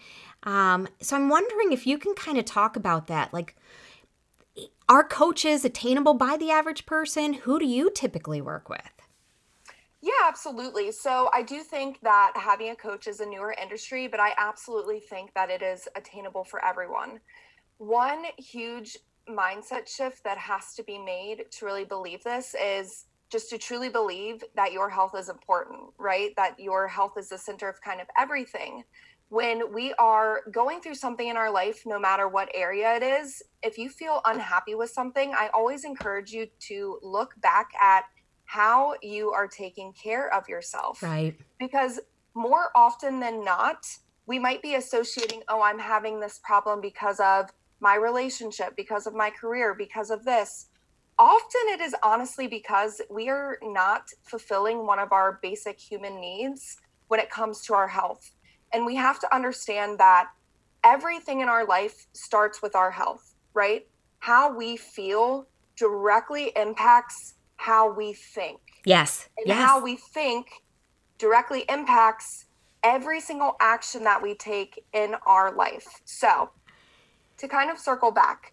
Um, 0.43 0.89
so 1.01 1.17
I'm 1.17 1.29
wondering 1.29 1.73
if 1.73 1.87
you 1.87 1.99
can 1.99 2.15
kind 2.15 2.39
of 2.39 2.45
talk 2.45 2.77
about 2.77 3.09
that. 3.09 3.33
Like, 3.33 3.57
are 4.91 5.05
coaches 5.05 5.65
attainable 5.65 6.15
by 6.15 6.37
the 6.37 6.51
average 6.51 6.85
person? 6.85 7.33
Who 7.33 7.61
do 7.61 7.65
you 7.65 7.93
typically 7.95 8.41
work 8.41 8.69
with? 8.69 8.91
Yeah, 10.03 10.11
absolutely. 10.27 10.91
So 10.91 11.31
I 11.33 11.43
do 11.43 11.61
think 11.61 12.01
that 12.03 12.33
having 12.35 12.71
a 12.71 12.75
coach 12.75 13.07
is 13.07 13.21
a 13.21 13.27
newer 13.27 13.55
industry, 13.63 14.09
but 14.09 14.19
I 14.19 14.33
absolutely 14.37 14.99
think 14.99 15.33
that 15.35 15.49
it 15.49 15.63
is 15.63 15.87
attainable 15.95 16.43
for 16.43 16.65
everyone. 16.65 17.21
One 17.79 18.25
huge 18.37 18.97
mindset 19.29 19.87
shift 19.87 20.25
that 20.25 20.39
has 20.39 20.75
to 20.75 20.83
be 20.83 20.99
made 20.99 21.45
to 21.53 21.67
really 21.67 21.85
believe 21.85 22.25
this 22.25 22.57
is 22.61 23.05
just 23.31 23.49
to 23.51 23.59
truly 23.59 23.91
believe 23.91 24.43
that 24.57 24.73
your 24.73 24.91
health 24.91 25.15
is 25.17 25.29
important, 25.29 25.83
right? 25.99 26.35
That 26.35 26.59
your 26.59 26.89
health 26.89 27.13
is 27.17 27.29
the 27.29 27.39
center 27.39 27.69
of 27.69 27.81
kind 27.81 28.01
of 28.01 28.09
everything 28.19 28.83
when 29.31 29.73
we 29.73 29.95
are 29.95 30.41
going 30.51 30.81
through 30.81 30.97
something 30.97 31.29
in 31.29 31.37
our 31.37 31.53
life, 31.53 31.83
no 31.87 32.01
matter 32.01 32.29
what 32.29 32.51
area 32.53 32.97
it 32.97 33.03
is, 33.03 33.43
if 33.63 33.79
you 33.79 33.89
feel 33.89 34.21
unhappy 34.27 34.75
with 34.75 34.91
something, 34.91 35.33
I 35.33 35.51
always 35.55 35.85
encourage 35.85 36.33
you 36.33 36.49
to 36.69 36.99
look 37.01 37.41
back 37.41 37.69
at 37.81 38.03
how 38.45 38.95
you 39.03 39.31
are 39.31 39.47
taking 39.47 39.93
care 39.93 40.35
of 40.35 40.49
yourself. 40.49 41.01
Right. 41.01 41.37
Because 41.61 42.01
more 42.35 42.71
often 42.75 43.21
than 43.21 43.45
not, 43.45 43.87
we 44.27 44.41
might 44.41 44.63
be 44.63 44.75
associating, 44.75 45.43
oh, 45.49 45.63
I'm 45.63 45.79
having 45.79 46.19
this 46.19 46.41
problem 46.43 46.81
because 46.81 47.21
of 47.21 47.51
my 47.79 47.95
relationship, 47.95 48.75
because 48.77 49.07
of 49.07 49.15
my 49.15 49.31
career, 49.31 49.75
because 49.75 50.11
of 50.11 50.25
this. 50.25 50.67
Often 51.21 51.61
it 51.67 51.81
is 51.81 51.95
honestly 52.03 52.49
because 52.49 53.01
we 53.09 53.29
are 53.29 53.59
not 53.63 54.09
fulfilling 54.25 54.87
one 54.87 54.99
of 54.99 55.13
our 55.13 55.39
basic 55.41 55.79
human 55.79 56.21
needs 56.21 56.79
when 57.07 57.21
it 57.21 57.31
comes 57.31 57.61
to 57.67 57.75
our 57.75 57.89
health 57.89 58.33
and 58.73 58.87
we 58.87 58.95
have 58.97 59.19
to 59.21 59.35
understand 59.35 59.99
that 59.99 60.29
everything 60.85 61.41
in 61.41 61.49
our 61.49 61.67
life 61.67 62.07
starts 62.13 62.63
with 62.63 62.75
our 62.75 62.91
health, 62.91 63.35
right? 63.55 63.87
How 64.19 64.55
we 64.55 64.77
feel 64.77 65.47
directly 65.77 66.53
impacts 66.57 67.35
how 67.57 67.93
we 67.93 68.13
think. 68.13 68.61
Yes. 68.85 69.29
And 69.37 69.49
yes. 69.49 69.59
how 69.59 69.83
we 69.83 69.97
think 69.97 70.47
directly 71.19 71.65
impacts 71.69 72.47
every 72.83 73.21
single 73.21 73.57
action 73.61 74.05
that 74.05 74.23
we 74.23 74.35
take 74.35 74.83
in 74.93 75.15
our 75.27 75.55
life. 75.55 75.87
So, 76.05 76.51
to 77.37 77.49
kind 77.49 77.71
of 77.71 77.79
circle 77.79 78.11
back, 78.11 78.53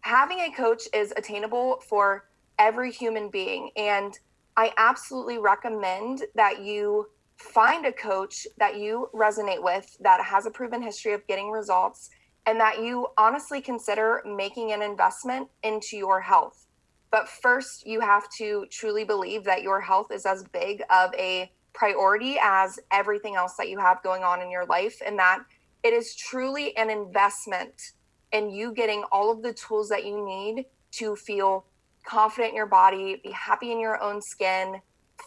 having 0.00 0.40
a 0.40 0.50
coach 0.52 0.82
is 0.92 1.12
attainable 1.16 1.80
for 1.88 2.26
every 2.58 2.92
human 2.92 3.30
being. 3.30 3.70
And 3.76 4.18
I 4.56 4.72
absolutely 4.76 5.38
recommend 5.38 6.24
that 6.34 6.62
you 6.62 7.08
find 7.36 7.86
a 7.86 7.92
coach 7.92 8.46
that 8.58 8.76
you 8.76 9.08
resonate 9.14 9.62
with 9.62 9.96
that 10.00 10.20
has 10.24 10.46
a 10.46 10.50
proven 10.50 10.82
history 10.82 11.12
of 11.12 11.26
getting 11.26 11.50
results 11.50 12.10
and 12.46 12.60
that 12.60 12.82
you 12.82 13.06
honestly 13.16 13.60
consider 13.60 14.22
making 14.24 14.72
an 14.72 14.82
investment 14.82 15.48
into 15.62 15.96
your 15.96 16.20
health. 16.20 16.66
But 17.10 17.28
first, 17.28 17.86
you 17.86 18.00
have 18.00 18.28
to 18.38 18.66
truly 18.70 19.04
believe 19.04 19.44
that 19.44 19.62
your 19.62 19.80
health 19.80 20.10
is 20.10 20.26
as 20.26 20.44
big 20.44 20.82
of 20.90 21.14
a 21.14 21.50
priority 21.72 22.36
as 22.42 22.78
everything 22.90 23.34
else 23.34 23.54
that 23.56 23.68
you 23.68 23.78
have 23.78 24.02
going 24.02 24.22
on 24.22 24.42
in 24.42 24.50
your 24.50 24.66
life, 24.66 25.00
and 25.04 25.18
that 25.18 25.40
it 25.82 25.92
is 25.92 26.14
truly 26.16 26.76
an 26.76 26.90
investment 26.90 27.92
and 28.32 28.54
you 28.54 28.72
getting 28.72 29.04
all 29.12 29.30
of 29.30 29.42
the 29.42 29.52
tools 29.52 29.88
that 29.88 30.04
you 30.04 30.24
need 30.24 30.66
to 30.92 31.14
feel 31.16 31.66
confident 32.04 32.50
in 32.50 32.56
your 32.56 32.66
body, 32.66 33.20
be 33.22 33.30
happy 33.30 33.72
in 33.72 33.80
your 33.80 34.02
own 34.02 34.20
skin 34.20 34.80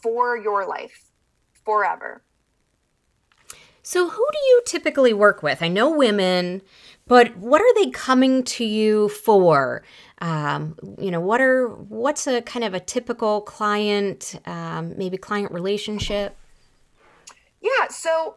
for 0.03 0.37
your 0.37 0.67
life 0.67 1.06
forever. 1.67 2.21
So, 3.83 4.09
who 4.09 4.27
do 4.31 4.39
you 4.49 4.61
typically 4.65 5.13
work 5.13 5.43
with? 5.43 5.61
I 5.61 5.67
know 5.67 5.89
women, 5.89 6.61
but 7.07 7.35
what 7.37 7.61
are 7.61 7.73
they 7.75 7.89
coming 7.91 8.43
to 8.43 8.65
you 8.65 9.09
for? 9.09 9.83
Um, 10.19 10.77
you 10.97 11.11
know, 11.11 11.19
what 11.19 11.41
are 11.41 11.67
what's 11.67 12.25
a 12.25 12.41
kind 12.41 12.63
of 12.63 12.73
a 12.73 12.79
typical 12.79 13.41
client, 13.41 14.39
um, 14.45 14.97
maybe 14.97 15.17
client 15.17 15.51
relationship? 15.51 16.37
Yeah, 17.61 17.87
so 17.89 18.35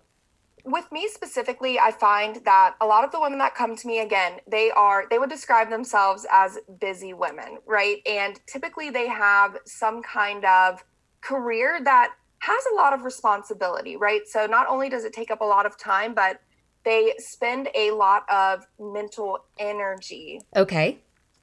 with 0.64 0.90
me 0.92 1.08
specifically, 1.08 1.78
I 1.78 1.92
find 1.92 2.36
that 2.44 2.74
a 2.80 2.86
lot 2.86 3.04
of 3.04 3.12
the 3.12 3.20
women 3.20 3.38
that 3.38 3.54
come 3.54 3.76
to 3.76 3.86
me 3.86 4.00
again, 4.00 4.40
they 4.48 4.70
are 4.70 5.06
they 5.08 5.18
would 5.18 5.30
describe 5.30 5.70
themselves 5.70 6.26
as 6.30 6.58
busy 6.80 7.12
women, 7.12 7.58
right? 7.66 7.98
And 8.06 8.40
typically 8.46 8.90
they 8.90 9.08
have 9.08 9.56
some 9.66 10.02
kind 10.02 10.44
of 10.44 10.84
career 11.20 11.80
that 11.84 12.14
has 12.40 12.62
a 12.72 12.74
lot 12.74 12.92
of 12.92 13.04
responsibility, 13.04 13.96
right? 13.96 14.26
So 14.26 14.46
not 14.46 14.66
only 14.68 14.88
does 14.88 15.04
it 15.04 15.12
take 15.12 15.30
up 15.30 15.40
a 15.40 15.44
lot 15.44 15.66
of 15.66 15.78
time, 15.78 16.14
but 16.14 16.40
they 16.84 17.14
spend 17.18 17.68
a 17.74 17.90
lot 17.90 18.24
of 18.30 18.64
mental 18.78 19.44
energy. 19.58 20.40
Okay. 20.56 20.98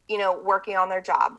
You 0.07 0.17
know, 0.17 0.39
working 0.43 0.75
on 0.75 0.89
their 0.89 1.01
job. 1.01 1.33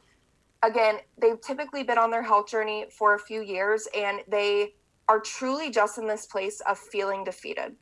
Again, 0.63 0.99
they've 1.21 1.41
typically 1.41 1.83
been 1.83 1.99
on 1.99 2.11
their 2.11 2.23
health 2.23 2.49
journey 2.49 2.87
for 2.91 3.15
a 3.15 3.19
few 3.19 3.43
years 3.43 3.89
and 3.97 4.21
they 4.29 4.75
are 5.09 5.21
truly 5.21 5.71
just 5.71 5.99
in 5.99 6.07
this 6.07 6.27
place 6.27 6.61
of 6.61 6.79
feeling 6.79 7.25
defeated. 7.25 7.75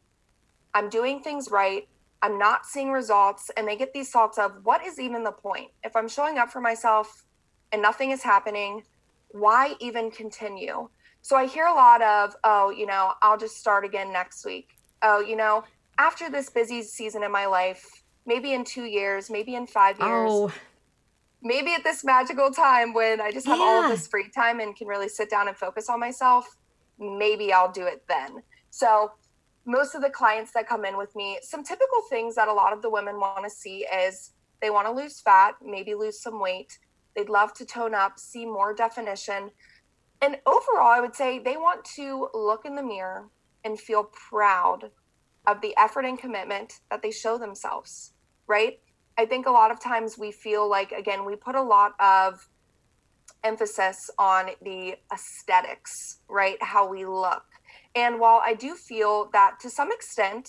I'm 0.74 0.88
doing 0.88 1.20
things 1.20 1.50
right. 1.50 1.88
I'm 2.22 2.38
not 2.38 2.64
seeing 2.64 2.90
results. 2.90 3.50
And 3.56 3.68
they 3.68 3.76
get 3.76 3.92
these 3.92 4.10
thoughts 4.10 4.38
of, 4.38 4.52
what 4.64 4.84
is 4.84 4.98
even 4.98 5.24
the 5.24 5.32
point? 5.32 5.70
If 5.84 5.96
I'm 5.96 6.08
showing 6.08 6.38
up 6.38 6.50
for 6.50 6.60
myself 6.60 7.24
and 7.72 7.82
nothing 7.82 8.10
is 8.12 8.22
happening, 8.22 8.82
why 9.30 9.74
even 9.80 10.10
continue? 10.10 10.88
So 11.26 11.34
I 11.34 11.46
hear 11.46 11.66
a 11.66 11.74
lot 11.74 12.02
of, 12.02 12.36
oh, 12.44 12.70
you 12.70 12.86
know, 12.86 13.14
I'll 13.20 13.36
just 13.36 13.56
start 13.56 13.84
again 13.84 14.12
next 14.12 14.46
week. 14.46 14.76
Oh, 15.02 15.18
you 15.18 15.34
know, 15.34 15.64
after 15.98 16.30
this 16.30 16.48
busy 16.50 16.84
season 16.84 17.24
in 17.24 17.32
my 17.32 17.46
life, 17.46 18.04
maybe 18.26 18.52
in 18.52 18.62
two 18.62 18.84
years, 18.84 19.28
maybe 19.28 19.56
in 19.56 19.66
five 19.66 19.98
years. 19.98 20.30
Oh. 20.30 20.52
Maybe 21.42 21.74
at 21.74 21.82
this 21.82 22.04
magical 22.04 22.52
time 22.52 22.94
when 22.94 23.20
I 23.20 23.32
just 23.32 23.44
have 23.48 23.58
yeah. 23.58 23.64
all 23.64 23.82
of 23.82 23.90
this 23.90 24.06
free 24.06 24.28
time 24.28 24.60
and 24.60 24.76
can 24.76 24.86
really 24.86 25.08
sit 25.08 25.28
down 25.28 25.48
and 25.48 25.56
focus 25.56 25.90
on 25.90 25.98
myself, 25.98 26.46
maybe 26.96 27.52
I'll 27.52 27.72
do 27.72 27.86
it 27.86 28.04
then. 28.08 28.44
So, 28.70 29.10
most 29.64 29.96
of 29.96 30.02
the 30.02 30.10
clients 30.10 30.52
that 30.52 30.68
come 30.68 30.84
in 30.84 30.96
with 30.96 31.16
me, 31.16 31.40
some 31.42 31.64
typical 31.64 32.02
things 32.08 32.36
that 32.36 32.46
a 32.46 32.52
lot 32.52 32.72
of 32.72 32.82
the 32.82 32.88
women 32.88 33.18
want 33.18 33.42
to 33.42 33.50
see 33.50 33.78
is 33.92 34.30
they 34.62 34.70
want 34.70 34.86
to 34.86 34.92
lose 34.92 35.18
fat, 35.18 35.56
maybe 35.60 35.96
lose 35.96 36.20
some 36.20 36.40
weight. 36.40 36.78
They'd 37.16 37.28
love 37.28 37.52
to 37.54 37.64
tone 37.64 37.96
up, 37.96 38.16
see 38.16 38.46
more 38.46 38.72
definition. 38.72 39.50
And 40.20 40.38
overall, 40.46 40.88
I 40.88 41.00
would 41.00 41.14
say 41.14 41.38
they 41.38 41.56
want 41.56 41.84
to 41.96 42.28
look 42.34 42.64
in 42.64 42.74
the 42.74 42.82
mirror 42.82 43.28
and 43.64 43.78
feel 43.78 44.04
proud 44.04 44.90
of 45.46 45.60
the 45.60 45.74
effort 45.76 46.04
and 46.04 46.18
commitment 46.18 46.80
that 46.90 47.02
they 47.02 47.10
show 47.10 47.38
themselves, 47.38 48.12
right? 48.46 48.80
I 49.18 49.26
think 49.26 49.46
a 49.46 49.50
lot 49.50 49.70
of 49.70 49.80
times 49.80 50.18
we 50.18 50.32
feel 50.32 50.68
like, 50.68 50.92
again, 50.92 51.24
we 51.24 51.36
put 51.36 51.54
a 51.54 51.62
lot 51.62 51.92
of 52.00 52.48
emphasis 53.44 54.10
on 54.18 54.50
the 54.62 54.96
aesthetics, 55.12 56.18
right? 56.28 56.60
How 56.62 56.88
we 56.88 57.06
look. 57.06 57.44
And 57.94 58.20
while 58.20 58.40
I 58.44 58.54
do 58.54 58.74
feel 58.74 59.30
that 59.32 59.58
to 59.60 59.70
some 59.70 59.90
extent, 59.90 60.48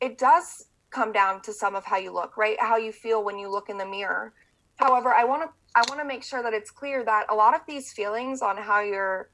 it 0.00 0.18
does 0.18 0.66
come 0.90 1.12
down 1.12 1.42
to 1.42 1.52
some 1.52 1.74
of 1.74 1.84
how 1.84 1.96
you 1.96 2.12
look, 2.12 2.36
right? 2.36 2.56
How 2.60 2.76
you 2.76 2.92
feel 2.92 3.22
when 3.22 3.38
you 3.38 3.48
look 3.50 3.68
in 3.68 3.78
the 3.78 3.86
mirror. 3.86 4.32
However, 4.76 5.12
I 5.12 5.24
want 5.24 5.42
to 5.42 5.48
I 5.76 5.82
want 5.88 6.00
to 6.00 6.06
make 6.06 6.24
sure 6.24 6.42
that 6.42 6.54
it's 6.54 6.70
clear 6.70 7.04
that 7.04 7.26
a 7.28 7.34
lot 7.34 7.54
of 7.54 7.60
these 7.68 7.92
feelings 7.92 8.40
on 8.40 8.56
how 8.56 8.80
you're, 8.80 9.28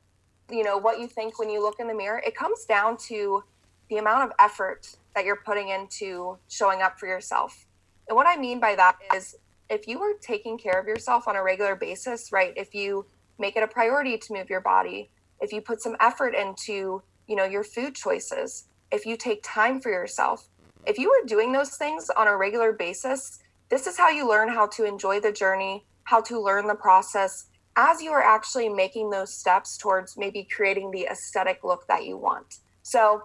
you 0.51 0.65
know, 0.65 0.77
what 0.77 0.99
you 0.99 1.07
think 1.07 1.39
when 1.39 1.49
you 1.49 1.63
look 1.63 1.77
in 1.79 1.87
the 1.87 1.95
mirror, 1.95 2.21
it 2.27 2.35
comes 2.35 2.65
down 2.65 2.97
to 3.09 3.45
the 3.89 3.99
amount 3.99 4.25
of 4.25 4.33
effort 4.41 4.97
that 5.15 5.25
you're 5.25 5.41
putting 5.47 5.69
into 5.69 6.37
showing 6.49 6.83
up 6.83 6.99
for 6.99 7.07
yourself. 7.07 7.67
And 8.09 8.17
what 8.17 8.27
I 8.27 8.37
mean 8.37 8.59
by 8.59 8.75
that 8.75 8.97
is 9.15 9.37
if 9.71 9.87
you 9.87 10.01
are 10.01 10.15
taking 10.21 10.59
care 10.59 10.81
of 10.81 10.89
yourself 10.89 11.29
on 11.29 11.37
a 11.37 11.43
regular 11.45 11.77
basis, 11.77 12.33
right? 12.33 12.53
If 12.57 12.75
you 12.75 13.07
make 13.39 13.57
it 13.57 13.63
a 13.63 13.69
priority 13.69 14.19
to 14.19 14.33
move 14.33 14.51
your 14.51 14.61
body, 14.61 15.11
if 15.41 15.53
you 15.53 15.61
put 15.61 15.81
some 15.81 15.97
effort 16.01 16.35
into, 16.35 17.03
you 17.29 17.37
know, 17.37 17.45
your 17.45 17.63
food 17.63 17.95
choices, 17.95 18.65
if 18.91 19.07
you 19.07 19.17
take 19.17 19.45
time 19.45 19.81
for 19.81 19.91
yourself, 19.91 20.49
if 20.87 20.99
you 20.99 21.09
are 21.11 21.25
doing 21.25 21.53
those 21.53 21.77
things 21.77 22.11
on 22.17 22.27
a 22.27 22.37
regular 22.37 22.73
basis, 22.73 23.39
this 23.69 23.87
is 23.87 23.97
how 23.97 24.09
you 24.09 24.29
learn 24.29 24.49
how 24.49 24.67
to 24.67 24.85
enjoy 24.85 25.21
the 25.21 25.31
journey, 25.31 25.85
how 26.05 26.21
to 26.23 26.41
learn 26.41 26.67
the 26.67 26.75
process 26.75 27.47
as 27.77 28.03
you 28.03 28.11
are 28.11 28.23
actually 28.23 28.69
making 28.69 29.11
those 29.11 29.35
steps 29.35 29.79
towards 29.79 30.17
maybe 30.17 30.47
creating 30.55 30.91
the 30.91 31.07
aesthetic 31.11 31.61
look 31.65 31.87
that 31.89 32.05
you 32.05 32.17
want. 32.17 32.59
So, 32.83 33.23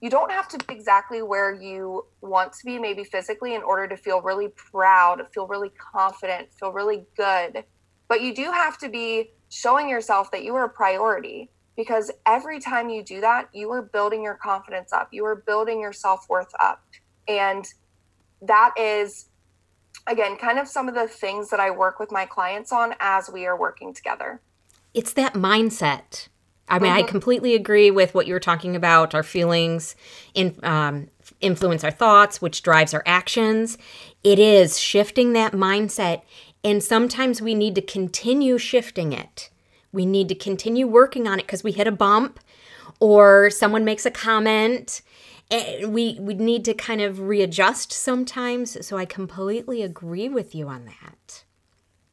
you 0.00 0.10
don't 0.10 0.30
have 0.30 0.46
to 0.48 0.58
be 0.58 0.74
exactly 0.74 1.22
where 1.22 1.52
you 1.52 2.06
want 2.20 2.52
to 2.52 2.58
be, 2.64 2.78
maybe 2.78 3.02
physically, 3.02 3.54
in 3.54 3.62
order 3.62 3.88
to 3.88 3.96
feel 3.96 4.20
really 4.20 4.48
proud, 4.48 5.26
feel 5.34 5.48
really 5.48 5.72
confident, 5.92 6.52
feel 6.52 6.72
really 6.72 7.04
good. 7.16 7.64
But 8.06 8.22
you 8.22 8.32
do 8.34 8.44
have 8.44 8.78
to 8.78 8.88
be 8.88 9.32
showing 9.48 9.88
yourself 9.88 10.30
that 10.30 10.44
you 10.44 10.54
are 10.54 10.66
a 10.66 10.68
priority 10.68 11.50
because 11.76 12.10
every 12.26 12.60
time 12.60 12.88
you 12.88 13.02
do 13.02 13.20
that, 13.20 13.48
you 13.52 13.70
are 13.70 13.82
building 13.82 14.22
your 14.22 14.34
confidence 14.34 14.92
up, 14.92 15.08
you 15.12 15.24
are 15.24 15.36
building 15.36 15.80
your 15.80 15.92
self 15.92 16.28
worth 16.28 16.52
up. 16.60 16.84
And 17.26 17.66
that 18.42 18.74
is, 18.78 19.27
again, 20.08 20.36
kind 20.36 20.58
of 20.58 20.66
some 20.66 20.88
of 20.88 20.94
the 20.94 21.06
things 21.06 21.50
that 21.50 21.60
I 21.60 21.70
work 21.70 22.00
with 22.00 22.10
my 22.10 22.26
clients 22.26 22.72
on 22.72 22.94
as 23.00 23.30
we 23.30 23.46
are 23.46 23.56
working 23.56 23.92
together. 23.92 24.40
It's 24.94 25.12
that 25.12 25.34
mindset 25.34 26.28
I 26.70 26.78
mean, 26.78 26.90
mm-hmm. 26.90 26.98
I 26.98 27.02
completely 27.02 27.54
agree 27.54 27.90
with 27.90 28.14
what 28.14 28.26
you 28.26 28.34
were 28.34 28.40
talking 28.40 28.76
about. 28.76 29.14
Our 29.14 29.22
feelings 29.22 29.96
in, 30.34 30.58
um, 30.62 31.08
influence 31.40 31.82
our 31.82 31.90
thoughts, 31.90 32.42
which 32.42 32.62
drives 32.62 32.92
our 32.92 33.02
actions. 33.06 33.78
It 34.22 34.38
is 34.38 34.78
shifting 34.78 35.32
that 35.32 35.52
mindset. 35.52 36.22
And 36.62 36.82
sometimes 36.82 37.40
we 37.40 37.54
need 37.54 37.74
to 37.76 37.82
continue 37.82 38.58
shifting 38.58 39.12
it. 39.12 39.50
We 39.92 40.04
need 40.04 40.28
to 40.28 40.34
continue 40.34 40.86
working 40.86 41.26
on 41.26 41.38
it 41.38 41.46
because 41.46 41.64
we 41.64 41.72
hit 41.72 41.86
a 41.86 41.92
bump 41.92 42.40
or 43.00 43.48
someone 43.48 43.84
makes 43.84 44.04
a 44.04 44.10
comment. 44.10 45.00
And 45.50 45.94
we, 45.94 46.18
we 46.20 46.34
need 46.34 46.64
to 46.66 46.74
kind 46.74 47.00
of 47.00 47.20
readjust 47.20 47.92
sometimes. 47.92 48.86
So 48.86 48.96
I 48.98 49.06
completely 49.06 49.82
agree 49.82 50.28
with 50.28 50.54
you 50.54 50.68
on 50.68 50.84
that. 50.84 51.44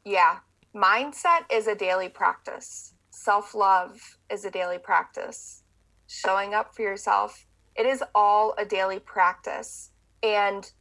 Yeah. 0.05 0.37
Mindset 0.73 1.45
is 1.51 1.67
a 1.67 1.75
daily 1.75 2.09
practice 2.09 2.95
self 3.15 3.55
love 3.55 4.17
is 4.29 4.45
a 4.45 4.51
daily 4.51 4.77
practice. 4.77 5.63
Showing 6.07 6.53
up 6.53 6.75
for 6.75 6.83
yourself, 6.83 7.47
it 7.75 7.85
is 7.85 8.03
all 8.13 8.53
a 8.57 8.65
daily 8.65 8.99
practice. 8.99 9.89
And 10.21 10.71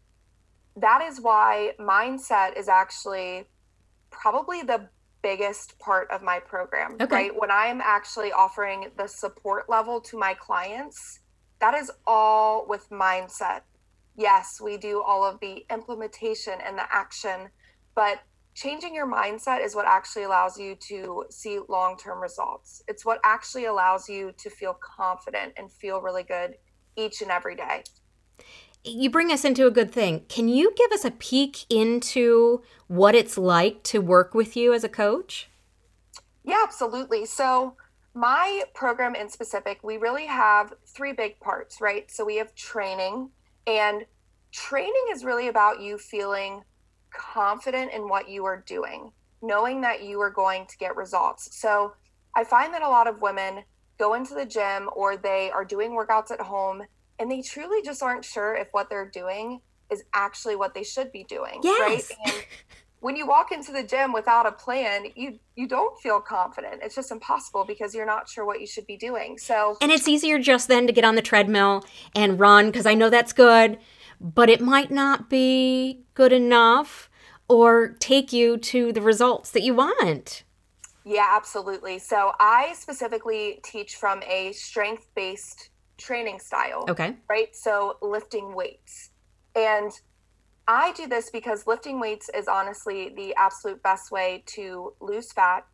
that 0.76 1.00
is 1.02 1.20
why 1.20 1.72
mindset 1.80 2.58
is 2.58 2.68
actually 2.68 3.46
probably 4.10 4.62
the 4.62 4.88
biggest 5.22 5.78
part 5.78 6.10
of 6.10 6.22
my 6.22 6.38
program, 6.38 6.96
okay. 7.00 7.14
right? 7.14 7.32
When 7.34 7.50
I 7.50 7.66
am 7.66 7.80
actually 7.80 8.30
offering 8.32 8.90
the 8.98 9.06
support 9.06 9.70
level 9.70 10.00
to 10.02 10.18
my 10.18 10.34
clients, 10.34 11.20
that 11.60 11.74
is 11.74 11.90
all 12.06 12.66
with 12.68 12.88
mindset. 12.90 13.62
Yes, 14.16 14.60
we 14.60 14.76
do 14.76 15.02
all 15.02 15.24
of 15.24 15.40
the 15.40 15.64
implementation 15.70 16.54
and 16.64 16.78
the 16.78 16.84
action, 16.90 17.48
but 17.94 18.20
changing 18.54 18.94
your 18.94 19.06
mindset 19.06 19.64
is 19.64 19.74
what 19.74 19.86
actually 19.86 20.22
allows 20.22 20.58
you 20.58 20.76
to 20.76 21.24
see 21.30 21.58
long 21.68 21.96
term 21.96 22.20
results. 22.20 22.82
It's 22.88 23.04
what 23.04 23.20
actually 23.24 23.64
allows 23.64 24.08
you 24.08 24.32
to 24.38 24.50
feel 24.50 24.74
confident 24.80 25.54
and 25.56 25.70
feel 25.70 26.00
really 26.00 26.22
good 26.22 26.56
each 26.96 27.22
and 27.22 27.30
every 27.30 27.56
day. 27.56 27.82
You 28.84 29.08
bring 29.10 29.32
us 29.32 29.44
into 29.44 29.66
a 29.66 29.70
good 29.70 29.90
thing. 29.90 30.26
Can 30.28 30.48
you 30.48 30.72
give 30.76 30.92
us 30.92 31.04
a 31.04 31.10
peek 31.10 31.64
into 31.70 32.62
what 32.86 33.14
it's 33.14 33.38
like 33.38 33.82
to 33.84 34.00
work 34.00 34.34
with 34.34 34.56
you 34.56 34.74
as 34.74 34.84
a 34.84 34.88
coach? 34.88 35.48
Yeah, 36.44 36.60
absolutely. 36.62 37.24
So, 37.24 37.76
my 38.14 38.62
program 38.74 39.14
in 39.14 39.28
specific, 39.28 39.80
we 39.82 39.96
really 39.96 40.26
have 40.26 40.72
three 40.86 41.12
big 41.12 41.40
parts, 41.40 41.80
right? 41.80 42.10
So, 42.10 42.24
we 42.24 42.36
have 42.36 42.54
training, 42.54 43.30
and 43.66 44.04
training 44.52 45.06
is 45.10 45.24
really 45.24 45.48
about 45.48 45.80
you 45.80 45.98
feeling 45.98 46.62
confident 47.14 47.92
in 47.92 48.08
what 48.08 48.28
you 48.28 48.44
are 48.44 48.62
doing, 48.66 49.12
knowing 49.42 49.80
that 49.80 50.02
you 50.02 50.20
are 50.20 50.30
going 50.30 50.66
to 50.66 50.76
get 50.76 50.96
results. 50.96 51.48
So 51.58 51.94
I 52.36 52.44
find 52.44 52.74
that 52.74 52.82
a 52.82 52.88
lot 52.88 53.06
of 53.06 53.20
women 53.20 53.64
go 53.98 54.14
into 54.14 54.34
the 54.34 54.44
gym 54.44 54.90
or 54.94 55.16
they 55.16 55.50
are 55.50 55.64
doing 55.64 55.92
workouts 55.92 56.30
at 56.30 56.40
home 56.40 56.82
and 57.18 57.30
they 57.30 57.42
truly 57.42 57.82
just 57.82 58.02
aren't 58.02 58.24
sure 58.24 58.54
if 58.54 58.68
what 58.72 58.90
they're 58.90 59.08
doing 59.08 59.60
is 59.90 60.02
actually 60.14 60.56
what 60.56 60.74
they 60.74 60.82
should 60.82 61.12
be 61.12 61.24
doing. 61.24 61.60
Yes. 61.62 61.80
Right. 61.80 62.18
And 62.26 62.44
when 63.04 63.16
you 63.16 63.26
walk 63.26 63.52
into 63.52 63.70
the 63.70 63.82
gym 63.82 64.14
without 64.14 64.46
a 64.46 64.52
plan, 64.52 65.04
you 65.14 65.38
you 65.56 65.68
don't 65.68 66.00
feel 66.00 66.20
confident. 66.20 66.80
It's 66.82 66.94
just 66.94 67.10
impossible 67.10 67.64
because 67.64 67.94
you're 67.94 68.06
not 68.06 68.28
sure 68.28 68.44
what 68.46 68.60
you 68.60 68.66
should 68.66 68.86
be 68.86 68.96
doing. 68.96 69.36
So 69.38 69.76
And 69.82 69.92
it's 69.92 70.08
easier 70.08 70.38
just 70.38 70.68
then 70.68 70.86
to 70.86 70.92
get 70.92 71.04
on 71.04 71.14
the 71.14 71.22
treadmill 71.22 71.84
and 72.14 72.40
run 72.40 72.66
because 72.66 72.86
I 72.86 72.94
know 72.94 73.10
that's 73.10 73.32
good 73.32 73.78
but 74.20 74.48
it 74.48 74.60
might 74.60 74.90
not 74.90 75.28
be 75.28 76.04
good 76.14 76.32
enough 76.32 77.10
or 77.48 77.88
take 77.98 78.32
you 78.32 78.56
to 78.56 78.92
the 78.92 79.02
results 79.02 79.50
that 79.50 79.62
you 79.62 79.74
want. 79.74 80.44
Yeah, 81.04 81.30
absolutely. 81.36 81.98
So 81.98 82.32
I 82.40 82.72
specifically 82.74 83.60
teach 83.62 83.96
from 83.96 84.22
a 84.22 84.52
strength 84.52 85.08
based 85.14 85.68
training 85.98 86.38
style. 86.38 86.86
Okay. 86.88 87.16
Right. 87.28 87.54
So 87.54 87.98
lifting 88.00 88.54
weights. 88.54 89.10
And 89.54 89.92
I 90.66 90.92
do 90.92 91.06
this 91.06 91.30
because 91.30 91.66
lifting 91.66 92.00
weights 92.00 92.30
is 92.34 92.48
honestly 92.48 93.12
the 93.14 93.34
absolute 93.36 93.82
best 93.82 94.10
way 94.10 94.42
to 94.46 94.94
lose 95.00 95.30
fat, 95.30 95.66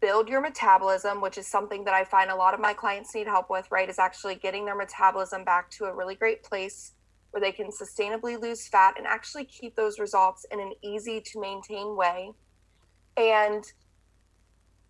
build 0.00 0.28
your 0.28 0.40
metabolism, 0.40 1.20
which 1.20 1.36
is 1.36 1.46
something 1.46 1.84
that 1.84 1.94
I 1.94 2.04
find 2.04 2.30
a 2.30 2.34
lot 2.34 2.54
of 2.54 2.60
my 2.60 2.72
clients 2.72 3.14
need 3.14 3.26
help 3.26 3.50
with, 3.50 3.70
right? 3.70 3.88
Is 3.88 3.98
actually 3.98 4.36
getting 4.36 4.64
their 4.64 4.74
metabolism 4.74 5.44
back 5.44 5.70
to 5.72 5.84
a 5.84 5.94
really 5.94 6.14
great 6.14 6.42
place 6.42 6.92
where 7.30 7.40
they 7.40 7.52
can 7.52 7.68
sustainably 7.70 8.40
lose 8.40 8.66
fat 8.66 8.94
and 8.96 9.06
actually 9.06 9.44
keep 9.44 9.76
those 9.76 9.98
results 9.98 10.46
in 10.50 10.60
an 10.60 10.72
easy 10.82 11.20
to 11.20 11.40
maintain 11.40 11.94
way. 11.94 12.32
And 13.18 13.64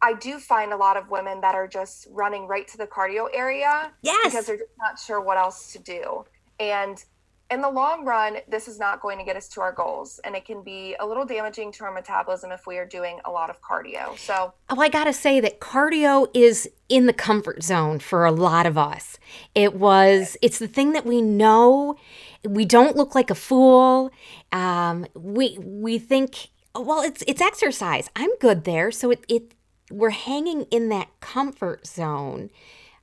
I 0.00 0.14
do 0.14 0.38
find 0.38 0.73
a 0.73 0.76
lot 0.76 0.97
of 0.97 1.11
women 1.11 1.40
that 1.40 1.54
are 1.54 1.66
just 1.66 2.06
running 2.11 2.47
right 2.47 2.68
to 2.68 2.78
the 2.78 2.87
cardio 2.87 3.26
area 3.33 3.92
yes. 4.02 4.26
because 4.26 4.47
they're 4.47 4.59
just 4.59 4.71
not 4.78 4.99
sure 4.99 5.21
what 5.21 5.37
else 5.37 5.73
to 5.73 5.78
do. 5.80 6.25
And 6.61 7.02
in 7.50 7.61
the 7.61 7.71
long 7.71 8.05
run, 8.05 8.38
this 8.49 8.67
is 8.67 8.79
not 8.79 9.00
going 9.00 9.19
to 9.19 9.25
get 9.25 9.37
us 9.37 9.49
to 9.49 9.61
our 9.61 9.73
goals. 9.73 10.19
And 10.25 10.35
it 10.35 10.45
can 10.45 10.62
be 10.62 10.97
a 10.99 11.07
little 11.07 11.25
damaging 11.25 11.71
to 11.73 11.85
our 11.85 11.93
metabolism 11.93 12.50
if 12.50 12.67
we 12.67 12.76
are 12.79 12.87
doing 12.87 13.21
a 13.25 13.31
lot 13.31 13.50
of 13.50 13.62
cardio. 13.62 14.19
So, 14.19 14.53
oh, 14.69 14.81
I 14.81 14.88
got 14.88 15.05
to 15.05 15.12
say 15.12 15.38
that 15.41 15.61
cardio 15.61 16.29
is 16.35 16.69
in 16.88 17.07
the 17.07 17.12
comfort 17.12 17.62
zone 17.62 18.00
for 18.00 18.25
a 18.25 18.33
lot 18.33 18.67
of 18.67 18.76
us. 18.76 19.19
It 19.55 19.75
was, 19.75 20.37
it's 20.43 20.59
the 20.59 20.69
thing 20.69 20.93
that 20.93 21.07
we 21.07 21.23
know. 21.23 21.97
We 22.45 22.65
don't 22.65 22.97
look 22.97 23.15
like 23.15 23.31
a 23.31 23.35
fool. 23.35 24.11
Um, 24.50 25.07
we, 25.15 25.57
we 25.61 25.99
think, 25.99 26.49
well, 26.75 27.03
it's, 27.03 27.23
it's 27.29 27.41
exercise. 27.41 28.11
I'm 28.17 28.37
good 28.38 28.65
there. 28.65 28.91
So 28.91 29.11
it, 29.12 29.25
it, 29.29 29.53
we're 29.91 30.11
hanging 30.11 30.62
in 30.65 30.88
that 30.88 31.09
comfort 31.21 31.87
zone, 31.87 32.50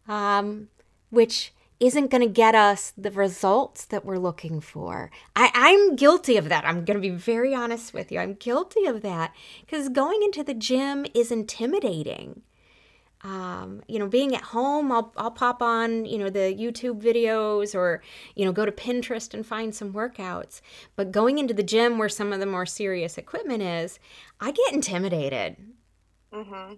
um, 0.05 0.67
which, 1.11 1.53
isn't 1.83 2.09
going 2.09 2.23
to 2.23 2.29
get 2.29 2.55
us 2.55 2.93
the 2.97 3.11
results 3.11 3.83
that 3.85 4.05
we're 4.05 4.17
looking 4.17 4.61
for. 4.61 5.11
I, 5.35 5.51
I'm 5.53 5.97
guilty 5.97 6.37
of 6.37 6.47
that. 6.47 6.65
I'm 6.65 6.85
going 6.85 6.95
to 6.95 7.01
be 7.01 7.09
very 7.09 7.53
honest 7.53 7.93
with 7.93 8.09
you. 8.09 8.19
I'm 8.19 8.35
guilty 8.35 8.85
of 8.85 9.01
that 9.01 9.35
because 9.61 9.89
going 9.89 10.23
into 10.23 10.45
the 10.45 10.53
gym 10.53 11.05
is 11.13 11.29
intimidating. 11.29 12.43
Um, 13.21 13.83
you 13.87 13.99
know, 13.99 14.07
being 14.07 14.33
at 14.33 14.41
home, 14.41 14.93
I'll, 14.93 15.13
I'll 15.17 15.31
pop 15.31 15.61
on, 15.61 16.05
you 16.05 16.17
know, 16.17 16.29
the 16.29 16.55
YouTube 16.57 17.01
videos 17.01 17.75
or, 17.75 18.01
you 18.35 18.45
know, 18.45 18.53
go 18.53 18.65
to 18.65 18.71
Pinterest 18.71 19.33
and 19.33 19.45
find 19.45 19.75
some 19.75 19.91
workouts. 19.91 20.61
But 20.95 21.11
going 21.11 21.37
into 21.37 21.53
the 21.53 21.63
gym 21.63 21.97
where 21.97 22.09
some 22.09 22.31
of 22.31 22.39
the 22.39 22.45
more 22.45 22.65
serious 22.65 23.17
equipment 23.17 23.61
is, 23.61 23.99
I 24.39 24.51
get 24.51 24.73
intimidated. 24.73 25.57
Mm-hmm. 26.33 26.75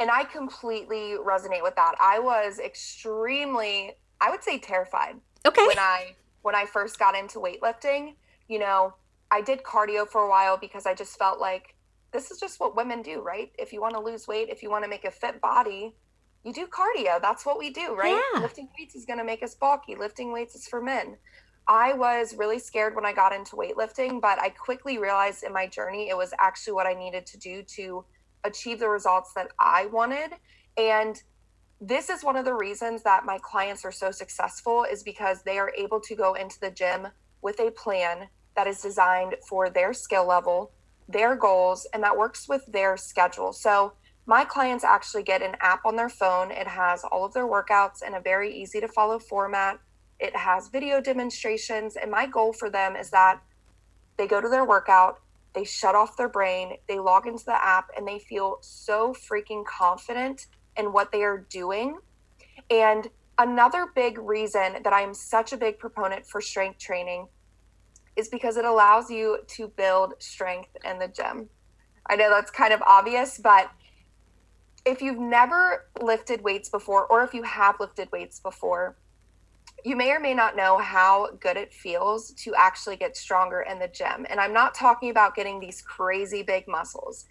And 0.00 0.10
I 0.10 0.24
completely 0.24 1.14
resonate 1.24 1.62
with 1.62 1.76
that. 1.76 1.94
I 2.00 2.18
was 2.18 2.58
extremely 2.58 3.96
I 4.20 4.30
would 4.30 4.42
say 4.42 4.58
terrified. 4.58 5.16
Okay. 5.46 5.66
When 5.66 5.78
I 5.78 6.14
when 6.42 6.54
I 6.54 6.66
first 6.66 6.98
got 6.98 7.16
into 7.16 7.38
weightlifting, 7.38 8.14
you 8.48 8.58
know, 8.58 8.94
I 9.30 9.40
did 9.40 9.62
cardio 9.62 10.08
for 10.08 10.22
a 10.22 10.28
while 10.28 10.56
because 10.56 10.86
I 10.86 10.94
just 10.94 11.18
felt 11.18 11.40
like 11.40 11.74
this 12.12 12.30
is 12.30 12.38
just 12.40 12.60
what 12.60 12.74
women 12.74 13.02
do, 13.02 13.20
right? 13.20 13.52
If 13.58 13.72
you 13.72 13.80
want 13.80 13.94
to 13.94 14.00
lose 14.00 14.26
weight, 14.26 14.48
if 14.48 14.62
you 14.62 14.70
want 14.70 14.84
to 14.84 14.90
make 14.90 15.04
a 15.04 15.10
fit 15.10 15.40
body, 15.40 15.94
you 16.44 16.52
do 16.52 16.66
cardio. 16.66 17.20
That's 17.20 17.44
what 17.44 17.58
we 17.58 17.70
do, 17.70 17.94
right? 17.94 18.20
Yeah. 18.34 18.40
Lifting 18.40 18.68
weights 18.78 18.94
is 18.94 19.04
going 19.04 19.18
to 19.18 19.24
make 19.24 19.42
us 19.42 19.54
bulky. 19.54 19.94
Lifting 19.94 20.32
weights 20.32 20.54
is 20.54 20.66
for 20.66 20.80
men. 20.80 21.16
I 21.66 21.92
was 21.92 22.34
really 22.34 22.58
scared 22.58 22.94
when 22.94 23.04
I 23.04 23.12
got 23.12 23.34
into 23.34 23.56
weightlifting, 23.56 24.22
but 24.22 24.40
I 24.40 24.48
quickly 24.48 24.96
realized 24.96 25.42
in 25.42 25.52
my 25.52 25.66
journey 25.66 26.08
it 26.08 26.16
was 26.16 26.32
actually 26.38 26.72
what 26.72 26.86
I 26.86 26.94
needed 26.94 27.26
to 27.26 27.38
do 27.38 27.62
to 27.74 28.04
achieve 28.44 28.78
the 28.78 28.88
results 28.88 29.32
that 29.34 29.48
I 29.58 29.86
wanted. 29.86 30.30
And 30.78 31.22
this 31.80 32.10
is 32.10 32.24
one 32.24 32.36
of 32.36 32.44
the 32.44 32.54
reasons 32.54 33.02
that 33.04 33.24
my 33.24 33.38
clients 33.38 33.84
are 33.84 33.92
so 33.92 34.10
successful 34.10 34.84
is 34.84 35.02
because 35.02 35.42
they 35.42 35.58
are 35.58 35.72
able 35.76 36.00
to 36.00 36.16
go 36.16 36.34
into 36.34 36.58
the 36.58 36.70
gym 36.70 37.08
with 37.40 37.60
a 37.60 37.70
plan 37.70 38.28
that 38.56 38.66
is 38.66 38.82
designed 38.82 39.36
for 39.48 39.70
their 39.70 39.92
skill 39.92 40.26
level, 40.26 40.72
their 41.08 41.36
goals, 41.36 41.86
and 41.94 42.02
that 42.02 42.16
works 42.16 42.48
with 42.48 42.66
their 42.66 42.96
schedule. 42.96 43.52
So, 43.52 43.92
my 44.26 44.44
clients 44.44 44.84
actually 44.84 45.22
get 45.22 45.40
an 45.40 45.56
app 45.62 45.86
on 45.86 45.96
their 45.96 46.10
phone. 46.10 46.50
It 46.50 46.66
has 46.66 47.02
all 47.02 47.24
of 47.24 47.32
their 47.32 47.46
workouts 47.46 48.02
in 48.06 48.12
a 48.12 48.20
very 48.20 48.54
easy 48.54 48.78
to 48.78 48.88
follow 48.88 49.18
format. 49.18 49.78
It 50.20 50.36
has 50.36 50.68
video 50.68 51.00
demonstrations. 51.00 51.96
And 51.96 52.10
my 52.10 52.26
goal 52.26 52.52
for 52.52 52.68
them 52.68 52.94
is 52.94 53.08
that 53.08 53.40
they 54.18 54.26
go 54.26 54.42
to 54.42 54.48
their 54.50 54.66
workout, 54.66 55.20
they 55.54 55.64
shut 55.64 55.94
off 55.94 56.18
their 56.18 56.28
brain, 56.28 56.74
they 56.88 56.98
log 56.98 57.26
into 57.26 57.46
the 57.46 57.54
app, 57.54 57.86
and 57.96 58.06
they 58.06 58.18
feel 58.18 58.58
so 58.60 59.14
freaking 59.14 59.64
confident 59.64 60.48
and 60.78 60.92
what 60.92 61.12
they 61.12 61.22
are 61.22 61.46
doing. 61.50 61.98
And 62.70 63.08
another 63.36 63.88
big 63.94 64.18
reason 64.18 64.82
that 64.82 64.92
I 64.92 65.02
am 65.02 65.12
such 65.12 65.52
a 65.52 65.56
big 65.56 65.78
proponent 65.78 66.26
for 66.26 66.40
strength 66.40 66.78
training 66.78 67.28
is 68.16 68.28
because 68.28 68.56
it 68.56 68.64
allows 68.64 69.10
you 69.10 69.38
to 69.46 69.68
build 69.68 70.14
strength 70.18 70.70
in 70.84 70.98
the 70.98 71.08
gym. 71.08 71.48
I 72.08 72.16
know 72.16 72.30
that's 72.30 72.50
kind 72.50 72.72
of 72.72 72.82
obvious, 72.82 73.38
but 73.38 73.70
if 74.86 75.02
you've 75.02 75.18
never 75.18 75.88
lifted 76.00 76.42
weights 76.42 76.68
before, 76.68 77.06
or 77.06 77.22
if 77.22 77.34
you 77.34 77.42
have 77.42 77.76
lifted 77.78 78.10
weights 78.10 78.40
before, 78.40 78.96
you 79.84 79.94
may 79.94 80.10
or 80.10 80.18
may 80.18 80.34
not 80.34 80.56
know 80.56 80.78
how 80.78 81.28
good 81.40 81.56
it 81.56 81.72
feels 81.72 82.32
to 82.32 82.54
actually 82.56 82.96
get 82.96 83.16
stronger 83.16 83.60
in 83.60 83.78
the 83.78 83.88
gym. 83.88 84.26
And 84.28 84.40
I'm 84.40 84.52
not 84.52 84.74
talking 84.74 85.10
about 85.10 85.36
getting 85.36 85.60
these 85.60 85.82
crazy 85.82 86.42
big 86.42 86.66
muscles. 86.66 87.26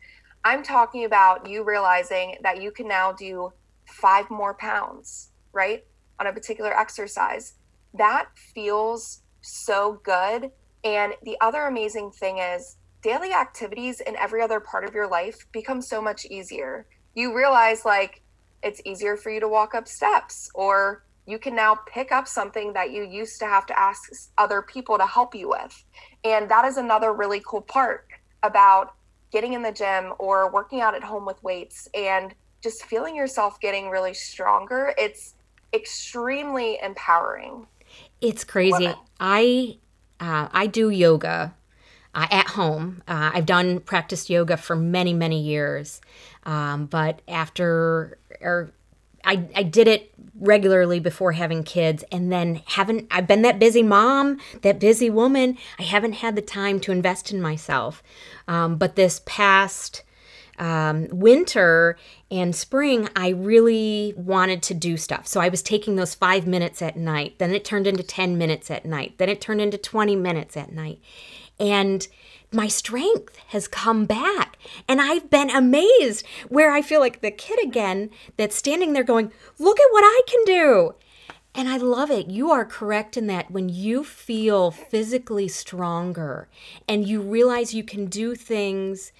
I'm 0.48 0.64
talking 0.64 1.04
about 1.04 1.50
you 1.50 1.66
realizing 1.66 2.38
that 2.42 2.62
you 2.62 2.72
can 2.72 2.88
now 2.88 3.12
do 3.12 3.52
five 3.86 4.30
more 4.30 4.54
pounds, 4.54 5.32
right? 5.52 5.84
On 6.22 6.28
a 6.28 6.32
particular 6.32 6.72
exercise. 6.72 7.56
That 7.94 8.30
feels 8.56 9.24
so 9.42 10.00
good. 10.06 10.50
And 10.86 11.16
the 11.24 11.36
other 11.42 11.64
amazing 11.64 12.12
thing 12.12 12.38
is 12.38 12.78
daily 13.04 13.34
activities 13.34 14.00
in 14.00 14.16
every 14.16 14.42
other 14.42 14.62
part 14.62 14.86
of 14.86 14.94
your 14.94 15.10
life 15.10 15.36
become 15.52 15.82
so 15.82 16.02
much 16.02 16.26
easier. 16.28 16.88
You 17.14 17.36
realize 17.36 17.84
like 17.84 18.22
it's 18.64 18.82
easier 18.86 19.18
for 19.18 19.32
you 19.32 19.42
to 19.42 19.50
walk 19.50 19.76
up 19.76 19.86
steps 19.86 20.50
or 20.56 21.04
you 21.26 21.40
can 21.40 21.58
now 21.58 21.78
pick 21.94 22.14
up 22.14 22.26
something 22.26 22.72
that 22.72 22.92
you 22.92 23.04
used 23.04 23.38
to 23.40 23.48
have 23.48 23.66
to 23.66 23.78
ask 23.78 24.32
other 24.38 24.62
people 24.62 24.98
to 24.98 25.06
help 25.06 25.36
you 25.36 25.50
with. 25.50 25.84
And 26.24 26.50
that 26.50 26.64
is 26.64 26.78
another 26.78 27.12
really 27.12 27.42
cool 27.46 27.62
part 27.62 28.08
about 28.44 28.94
getting 29.32 29.54
in 29.54 29.62
the 29.62 29.72
gym 29.72 30.14
or 30.20 30.52
working 30.52 30.82
out 30.82 30.96
at 30.96 31.04
home 31.04 31.26
with 31.26 31.42
weights 31.44 31.88
and 31.94 32.34
just 32.62 32.86
feeling 32.86 33.16
yourself 33.16 33.60
getting 33.60 33.90
really 33.90 34.14
stronger, 34.14 34.94
it's 34.98 35.36
extremely 35.74 36.80
empowering. 36.82 37.68
It's 38.22 38.44
crazy. 38.44 38.94
I 39.20 39.78
uh, 40.20 40.48
I 40.52 40.68
do 40.68 40.90
yoga 40.90 41.56
uh, 42.16 42.28
at 42.32 42.48
home. 42.48 43.04
Uh, 43.08 43.32
I've 43.34 43.46
done 43.46 43.80
practiced 43.80 44.30
yoga 44.30 44.58
for 44.58 44.76
many 44.76 45.14
many 45.14 45.42
years, 45.42 46.02
um, 46.44 46.86
but 46.86 47.22
after 47.28 48.18
or 48.42 48.72
I, 49.28 49.48
I 49.54 49.64
did 49.64 49.88
it 49.88 50.12
regularly 50.40 51.00
before 51.00 51.34
having 51.34 51.64
kids 51.64 52.04
and 52.12 52.32
then 52.32 52.62
haven't 52.66 53.08
I've 53.12 53.28
been 53.28 53.42
that 53.42 53.60
busy 53.60 53.84
mom, 53.84 54.40
that 54.62 54.80
busy 54.80 55.10
woman. 55.10 55.58
I 55.78 55.84
haven't 55.84 56.14
had 56.14 56.36
the 56.36 56.42
time 56.42 56.80
to 56.82 56.92
invest 56.92 57.32
in 57.32 57.42
myself. 57.42 58.02
Um, 58.48 58.78
but 58.78 58.96
this 58.96 59.22
past 59.26 60.04
um, 60.58 61.08
winter 61.12 61.98
and 62.32 62.56
spring, 62.56 63.10
I 63.16 63.30
really 63.30 64.14
wanted 64.16 64.64
to 64.64 64.74
do 64.74 64.98
stuff. 64.98 65.28
So 65.28 65.40
I 65.40 65.50
was 65.50 65.62
taking 65.62 65.98
those 65.98 66.16
five 66.16 66.48
minutes 66.48 66.82
at 66.82 66.96
night. 66.96 67.38
Then 67.38 67.54
it 67.54 67.66
turned 67.66 67.86
into 67.86 68.04
10 68.04 68.38
minutes 68.38 68.72
at 68.72 68.86
night. 68.86 69.18
Then 69.18 69.30
it 69.30 69.42
turned 69.42 69.62
into 69.62 69.78
20 69.78 70.16
minutes 70.16 70.58
at 70.58 70.72
night. 70.72 71.00
And 71.60 72.08
my 72.52 72.68
strength 72.68 73.38
has 73.48 73.68
come 73.68 74.06
back. 74.06 74.58
And 74.88 75.02
I've 75.02 75.30
been 75.30 75.50
amazed 75.50 76.26
where 76.50 76.72
I 76.72 76.82
feel 76.82 77.00
like 77.00 77.22
the 77.22 77.32
kid 77.32 77.64
again 77.64 78.10
that's 78.38 78.56
standing 78.56 78.94
there 78.94 79.04
going, 79.04 79.32
Look 79.60 79.80
at 79.80 79.92
what 79.92 80.04
I 80.04 80.22
can 80.28 80.44
do. 80.46 80.96
And 81.54 81.68
I 81.68 81.78
love 81.78 82.12
it. 82.12 82.28
You 82.28 82.52
are 82.52 82.66
correct 82.66 83.18
in 83.18 83.26
that 83.28 83.50
when 83.50 83.68
you 83.68 84.04
feel 84.04 84.70
physically 84.70 85.48
stronger 85.48 86.48
and 86.88 87.08
you 87.08 87.20
realize 87.20 87.74
you 87.74 87.84
can 87.84 88.06
do 88.06 88.36
things, 88.36 89.12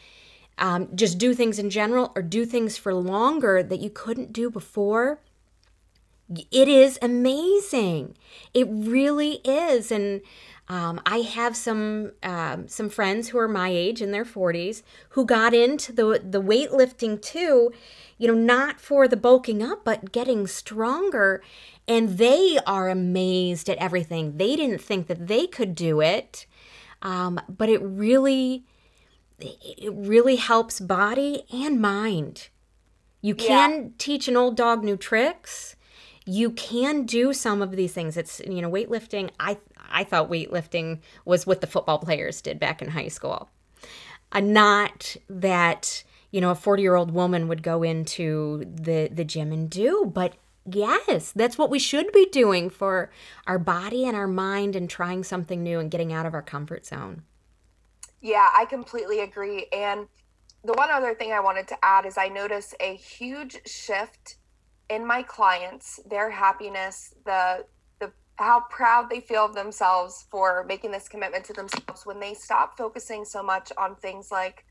um, 0.60 0.88
just 0.96 1.18
do 1.18 1.34
things 1.34 1.58
in 1.58 1.72
general 1.72 2.12
or 2.16 2.22
do 2.22 2.46
things 2.46 2.78
for 2.78 2.94
longer 2.94 3.64
that 3.64 3.80
you 3.80 3.90
couldn't 3.90 4.34
do 4.34 4.52
before, 4.52 5.20
it 6.30 6.68
is 6.68 7.00
amazing. 7.02 8.16
It 8.54 8.68
really 8.70 9.40
is. 9.44 9.92
And 9.92 10.22
Um, 10.70 11.00
I 11.06 11.20
have 11.20 11.56
some 11.56 12.12
um, 12.24 12.68
some 12.68 12.90
friends 12.90 13.30
who 13.30 13.38
are 13.38 13.48
my 13.48 13.70
age 13.70 14.02
in 14.02 14.12
their 14.12 14.26
40s 14.26 14.84
who 15.10 15.26
got 15.26 15.54
into 15.54 15.94
the 15.94 16.22
the 16.24 16.42
weightlifting 16.42 17.22
too, 17.22 17.72
you 18.18 18.28
know, 18.28 18.34
not 18.34 18.82
for 18.82 19.08
the 19.08 19.16
bulking 19.16 19.64
up, 19.64 19.86
but 19.86 20.12
getting 20.12 20.46
stronger, 20.46 21.42
and 21.88 22.18
they 22.18 22.60
are 22.68 22.90
amazed 22.90 23.70
at 23.70 23.78
everything. 23.78 24.38
They 24.38 24.58
didn't 24.58 24.82
think 24.82 25.08
that 25.08 25.28
they 25.28 25.48
could 25.48 25.74
do 25.74 26.02
it, 26.02 26.46
um, 27.02 27.40
but 27.48 27.70
it 27.70 27.82
really 27.82 28.66
it 29.40 29.94
really 29.94 30.36
helps 30.36 30.82
body 30.82 31.44
and 31.54 31.80
mind. 31.80 32.50
You 33.22 33.36
can 33.36 33.84
yeah. 33.84 33.90
teach 33.98 34.28
an 34.28 34.36
old 34.36 34.58
dog 34.58 34.84
new 34.84 34.98
tricks 34.98 35.77
you 36.28 36.52
can 36.52 37.06
do 37.06 37.32
some 37.32 37.62
of 37.62 37.72
these 37.72 37.94
things. 37.94 38.18
It's 38.18 38.42
you 38.42 38.62
know 38.62 38.70
weightlifting. 38.70 39.32
I 39.40 39.58
I 39.90 40.04
thought 40.04 40.30
weightlifting 40.30 41.00
was 41.26 41.48
what 41.48 41.62
the 41.62 41.68
football 41.68 42.00
players 42.00 42.42
did 42.42 42.60
back 42.60 42.82
in 42.82 42.90
high 42.90 43.08
school. 43.08 43.50
Uh, 44.34 44.42
not 44.42 45.16
that 45.30 46.04
you 46.32 46.42
know 46.42 46.52
a 46.52 46.56
40 46.56 46.82
year 46.84 46.96
old 46.96 47.12
woman 47.12 47.48
would 47.48 47.64
go 47.64 47.82
into 47.82 48.66
the 48.66 49.10
the 49.12 49.24
gym 49.24 49.54
and 49.54 49.70
do, 49.70 50.12
but 50.14 50.34
yes, 50.70 51.32
that's 51.32 51.58
what 51.58 51.70
we 51.70 51.80
should 51.80 52.12
be 52.12 52.26
doing 52.26 52.70
for 52.70 53.10
our 53.48 53.58
body 53.58 54.06
and 54.06 54.18
our 54.18 54.28
mind 54.28 54.76
and 54.76 54.90
trying 54.90 55.24
something 55.24 55.64
new 55.64 55.80
and 55.80 55.90
getting 55.90 56.12
out 56.12 56.26
of 56.26 56.34
our 56.34 56.42
comfort 56.42 56.86
zone. 56.86 57.24
Yeah, 58.20 58.50
I 58.54 58.66
completely 58.66 59.22
agree. 59.22 59.68
And 59.72 60.08
the 60.66 60.74
one 60.74 60.92
other 60.92 61.16
thing 61.16 61.32
I 61.32 61.40
wanted 61.40 61.70
to 61.70 61.78
add 61.82 62.06
is 62.06 62.18
I 62.18 62.28
notice 62.28 62.76
a 62.82 62.96
huge 62.96 63.66
shift 63.66 64.38
in 64.90 65.06
my 65.06 65.22
clients, 65.24 66.00
their 66.10 66.30
happiness, 66.30 67.14
the 67.26 67.66
the 68.00 68.12
how 68.36 68.62
proud 68.70 69.10
they 69.10 69.20
feel 69.20 69.46
of 69.46 69.54
themselves 69.54 70.26
for 70.30 70.66
making 70.68 70.92
this 70.92 71.08
commitment 71.08 71.44
to 71.46 71.54
themselves 71.54 72.06
when 72.06 72.20
they 72.20 72.34
stop 72.34 72.78
focusing 72.78 73.26
so 73.26 73.44
much 73.44 73.72
on 73.78 73.96
things 73.96 74.32
like 74.32 74.66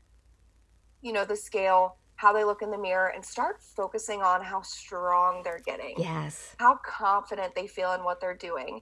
you 1.01 1.13
know 1.13 1.25
the 1.25 1.35
scale 1.35 1.97
how 2.15 2.33
they 2.33 2.43
look 2.43 2.63
in 2.63 2.71
the 2.71 2.77
mirror 2.77 3.11
and 3.13 3.23
start 3.23 3.61
focusing 3.61 4.23
on 4.23 4.43
how 4.43 4.61
strong 4.63 5.43
they're 5.43 5.61
getting. 5.63 5.93
Yes. 5.99 6.55
How 6.57 6.79
confident 6.83 7.53
they 7.53 7.67
feel 7.67 7.93
in 7.93 8.03
what 8.03 8.19
they're 8.19 8.35
doing. 8.35 8.81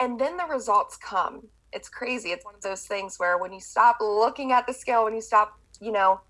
And 0.00 0.20
then 0.20 0.36
the 0.36 0.44
results 0.44 0.98
come. 0.98 1.48
It's 1.72 1.88
crazy. 1.88 2.32
It's 2.32 2.44
one 2.44 2.54
of 2.54 2.60
those 2.60 2.82
things 2.82 3.16
where 3.16 3.38
when 3.38 3.54
you 3.54 3.60
stop 3.60 3.96
looking 4.00 4.52
at 4.52 4.66
the 4.66 4.74
scale 4.74 5.04
when 5.04 5.14
you 5.14 5.22
stop 5.22 5.58
you 5.80 5.92
know 5.92 6.20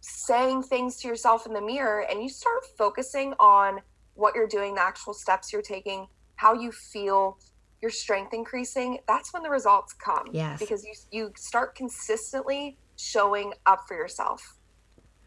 saying 0.00 0.62
things 0.62 0.96
to 0.96 1.08
yourself 1.08 1.46
in 1.46 1.52
the 1.52 1.60
mirror 1.60 2.06
and 2.10 2.22
you 2.22 2.28
start 2.28 2.64
focusing 2.76 3.34
on 3.38 3.80
what 4.14 4.34
you're 4.34 4.46
doing, 4.46 4.74
the 4.74 4.80
actual 4.80 5.14
steps 5.14 5.52
you're 5.52 5.62
taking, 5.62 6.06
how 6.36 6.54
you 6.54 6.72
feel, 6.72 7.38
your 7.80 7.90
strength 7.90 8.34
increasing, 8.34 8.98
that's 9.06 9.32
when 9.32 9.42
the 9.42 9.50
results 9.50 9.92
come. 9.94 10.26
Yes. 10.32 10.58
Because 10.58 10.84
you 10.84 10.92
you 11.10 11.32
start 11.36 11.74
consistently 11.74 12.76
showing 12.96 13.54
up 13.66 13.86
for 13.88 13.94
yourself. 13.94 14.56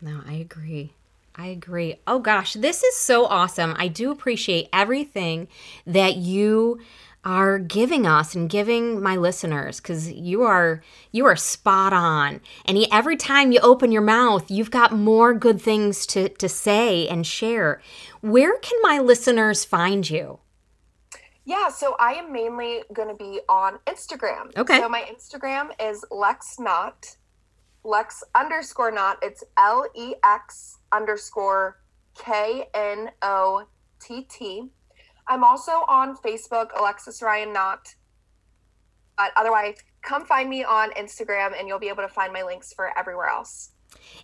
No, 0.01 0.21
I 0.27 0.33
agree. 0.33 0.93
I 1.35 1.47
agree. 1.47 1.95
Oh 2.05 2.19
gosh, 2.19 2.53
this 2.53 2.83
is 2.83 2.95
so 2.95 3.25
awesome. 3.25 3.75
I 3.77 3.87
do 3.87 4.11
appreciate 4.11 4.69
everything 4.71 5.47
that 5.87 6.17
you 6.17 6.79
are 7.25 7.57
giving 7.57 8.05
us 8.05 8.35
and 8.35 8.49
giving 8.49 9.01
my 9.01 9.15
listeners 9.15 9.79
because 9.79 10.11
you 10.11 10.41
are 10.43 10.81
you 11.11 11.25
are 11.25 11.35
spot 11.35 11.93
on. 11.93 12.41
And 12.65 12.77
every 12.91 13.15
time 13.15 13.51
you 13.51 13.59
open 13.61 13.91
your 13.91 14.01
mouth 14.01 14.51
you've 14.51 14.71
got 14.71 14.91
more 14.91 15.33
good 15.33 15.61
things 15.61 16.05
to, 16.07 16.29
to 16.29 16.49
say 16.49 17.07
and 17.07 17.25
share. 17.25 17.81
Where 18.21 18.57
can 18.59 18.77
my 18.81 18.99
listeners 18.99 19.63
find 19.63 20.09
you? 20.09 20.39
Yeah 21.45 21.69
so 21.69 21.95
i 21.99 22.13
am 22.13 22.31
mainly 22.31 22.83
going 22.93 23.09
to 23.09 23.15
be 23.15 23.39
on 23.47 23.79
instagram. 23.87 24.55
Okay. 24.57 24.79
So 24.79 24.89
my 24.89 25.03
instagram 25.13 25.71
is 25.81 26.03
lex 26.11 26.59
knott 26.59 27.17
lex 27.85 28.23
underscore 28.33 28.91
knott 28.91 29.17
it's 29.21 29.43
l-e-x 29.57 30.77
underscore 30.91 31.79
k-n-o-t-t 32.15 33.11
I'm 35.27 35.43
also 35.43 35.71
on 35.87 36.17
Facebook, 36.17 36.69
Alexis 36.77 37.21
Ryan 37.21 37.53
Knott. 37.53 37.95
But 39.17 39.31
otherwise, 39.35 39.75
come 40.01 40.25
find 40.25 40.49
me 40.49 40.63
on 40.63 40.91
Instagram 40.91 41.57
and 41.57 41.67
you'll 41.67 41.79
be 41.79 41.89
able 41.89 42.03
to 42.03 42.09
find 42.09 42.33
my 42.33 42.43
links 42.43 42.73
for 42.73 42.97
everywhere 42.97 43.27
else. 43.27 43.71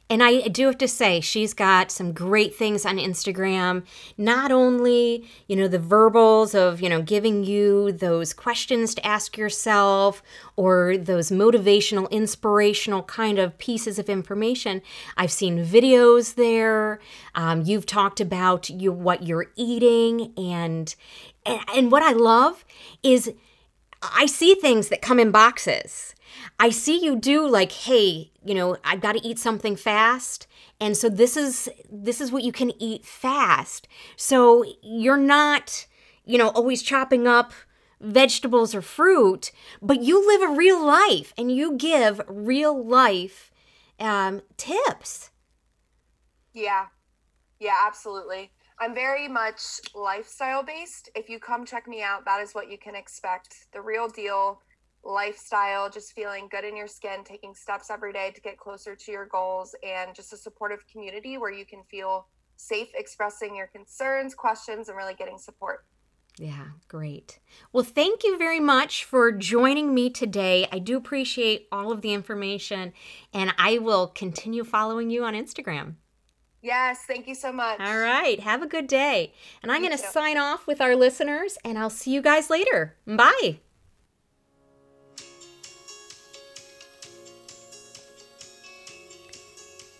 And 0.10 0.24
I 0.24 0.48
do 0.48 0.66
have 0.66 0.78
to 0.80 0.88
say, 0.88 1.22
she's 1.22 1.54
got 1.54 1.92
some 1.92 2.14
great 2.14 2.56
things 2.56 2.86
on 2.86 2.98
Instagram. 2.98 3.84
Not 4.18 4.52
only, 4.52 5.28
you 5.48 5.56
know, 5.56 5.68
the 5.68 5.78
verbals 5.78 6.56
of, 6.56 6.82
you 6.82 6.90
know, 6.90 7.04
giving 7.04 7.44
you 7.44 7.92
those 7.92 8.34
questions 8.34 8.96
to 8.96 9.06
ask 9.06 9.38
yourself 9.38 10.24
or 10.56 10.98
those 10.98 11.30
motivational, 11.30 12.10
inspirational 12.10 13.04
kind 13.04 13.38
of 13.38 13.58
pieces 13.60 14.00
of 14.00 14.10
information. 14.10 14.82
I've 15.16 15.32
seen 15.32 15.64
videos 15.64 16.36
there. 16.36 17.00
Um, 17.36 17.62
you've 17.62 17.86
talked 17.86 18.20
about 18.20 18.70
you 18.70 18.92
what 18.92 19.24
you're 19.24 19.52
eating, 19.56 20.34
and, 20.38 20.96
and 21.46 21.62
and 21.76 21.92
what 21.92 22.04
I 22.04 22.14
love 22.14 22.66
is 23.04 23.32
I 24.02 24.26
see 24.26 24.56
things 24.56 24.90
that 24.90 25.02
come 25.02 25.20
in 25.20 25.32
boxes. 25.32 26.16
I 26.60 26.70
see 26.70 27.04
you 27.04 27.16
do 27.16 27.48
like, 27.48 27.72
hey, 27.72 28.32
you 28.44 28.56
know, 28.56 28.78
I've 28.84 29.02
got 29.02 29.14
to 29.14 29.28
eat 29.28 29.40
something 29.40 29.76
fast. 29.76 30.48
And 30.80 30.96
so 30.96 31.10
this 31.10 31.36
is 31.36 31.70
this 31.92 32.22
is 32.22 32.32
what 32.32 32.44
you 32.44 32.52
can 32.52 32.72
eat 32.82 33.06
fast. 33.06 33.88
So 34.16 34.66
you're 34.82 35.18
not, 35.18 35.86
you 36.26 36.38
know, 36.38 36.50
always 36.50 36.82
chopping 36.82 37.28
up 37.28 37.54
vegetables 38.02 38.74
or 38.74 38.82
fruit, 38.82 39.52
but 39.82 40.02
you 40.02 40.26
live 40.26 40.50
a 40.50 40.56
real 40.56 40.84
life 40.84 41.34
and 41.38 41.52
you 41.52 41.76
give 41.76 42.22
real 42.28 42.86
life 42.86 43.52
um, 44.00 44.42
tips. 44.58 45.32
Yeah. 46.54 46.86
Yeah, 47.60 47.76
absolutely. 47.86 48.52
I'm 48.80 48.96
very 48.96 49.28
much 49.28 49.62
lifestyle 49.94 50.64
based. 50.64 51.10
If 51.14 51.28
you 51.28 51.40
come 51.40 51.66
check 51.66 51.88
me 51.88 52.02
out, 52.02 52.24
that 52.24 52.42
is 52.42 52.54
what 52.54 52.72
you 52.72 52.78
can 52.78 52.96
expect. 52.96 53.68
The 53.74 53.82
real 53.82 54.08
deal 54.08 54.62
lifestyle, 55.04 55.90
just 55.90 56.14
feeling 56.14 56.48
good 56.50 56.64
in 56.64 56.76
your 56.76 56.88
skin, 56.88 57.24
taking 57.24 57.56
steps 57.56 57.90
every 57.90 58.14
day 58.14 58.32
to 58.34 58.42
get 58.42 58.58
closer 58.58 58.96
to 58.96 59.12
your 59.12 59.26
goals, 59.26 59.76
and 59.84 60.14
just 60.14 60.34
a 60.34 60.38
supportive 60.38 60.86
community 60.88 61.38
where 61.38 61.52
you 61.52 61.66
can 61.66 61.84
feel 61.90 62.28
safe 62.58 62.90
expressing 62.96 63.56
your 63.56 63.68
concerns, 63.68 64.36
questions, 64.36 64.90
and 64.90 64.98
really 64.98 65.14
getting 65.14 65.38
support. 65.38 65.86
Yeah, 66.38 66.68
great. 66.88 67.40
Well, 67.74 67.84
thank 67.84 68.24
you 68.24 68.38
very 68.38 68.60
much 68.60 69.04
for 69.04 69.32
joining 69.32 69.94
me 69.94 70.10
today. 70.10 70.68
I 70.72 70.80
do 70.80 70.96
appreciate 70.96 71.68
all 71.72 71.92
of 71.92 72.02
the 72.02 72.14
information, 72.14 72.94
and 73.34 73.54
I 73.58 73.78
will 73.78 74.08
continue 74.08 74.64
following 74.64 75.10
you 75.10 75.26
on 75.26 75.34
Instagram. 75.34 75.96
Yes, 76.62 77.04
thank 77.08 77.28
you 77.28 77.36
so 77.36 77.52
much. 77.52 77.80
All 77.80 77.98
right, 77.98 78.40
have 78.42 78.62
a 78.62 78.68
good 78.68 78.88
day. 78.88 79.34
And 79.64 79.72
I'm 79.72 79.82
going 79.82 79.92
to 79.92 79.98
sign 79.98 80.38
off 80.38 80.68
with 80.68 80.82
our 80.82 80.96
listeners, 80.96 81.58
and 81.64 81.78
I'll 81.78 81.90
see 81.90 82.12
you 82.12 82.22
guys 82.22 82.50
later. 82.50 82.96
Bye. 83.06 83.60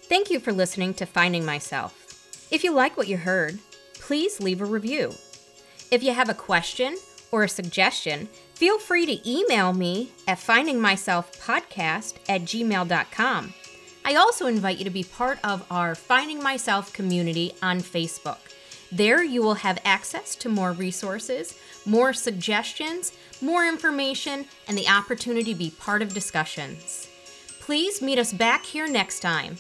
Thank 0.10 0.32
you 0.32 0.40
for 0.40 0.52
listening 0.52 0.96
to 0.96 1.06
Finding 1.06 1.46
Myself. 1.46 2.48
If 2.50 2.64
you 2.64 2.74
like 2.74 2.98
what 2.98 3.08
you 3.08 3.16
heard, 3.16 3.60
please 3.94 4.40
leave 4.40 4.60
a 4.60 4.66
review. 4.66 5.14
If 5.92 6.02
you 6.02 6.16
have 6.16 6.30
a 6.30 6.34
question 6.34 6.98
or 7.32 7.44
a 7.44 7.48
suggestion, 7.48 8.28
feel 8.56 8.80
free 8.80 9.06
to 9.06 9.30
email 9.30 9.72
me 9.72 10.12
at 10.28 10.40
findingmyselfpodcast 10.40 12.16
at 12.28 12.42
gmail.com. 12.42 13.54
I 14.04 14.16
also 14.16 14.48
invite 14.48 14.80
you 14.80 14.84
to 14.86 14.90
be 14.90 15.04
part 15.04 15.38
of 15.44 15.64
our 15.70 15.94
Finding 15.94 16.42
Myself 16.42 16.92
community 16.92 17.52
on 17.62 17.80
Facebook. 17.80 18.40
There, 18.92 19.24
you 19.24 19.44
will 19.44 19.54
have 19.54 19.78
access 19.86 20.36
to 20.38 20.50
more 20.50 20.72
resources, 20.72 21.54
more 21.86 22.14
suggestions, 22.14 23.14
more 23.44 23.64
information, 23.64 24.48
and 24.68 24.76
the 24.76 24.88
opportunity 24.88 25.54
to 25.54 25.60
be 25.60 25.70
part 25.70 26.02
of 26.02 26.16
discussions. 26.16 27.08
Please 27.60 28.02
meet 28.02 28.18
us 28.18 28.34
back 28.34 28.66
here 28.66 28.88
next 28.88 29.20
time 29.20 29.58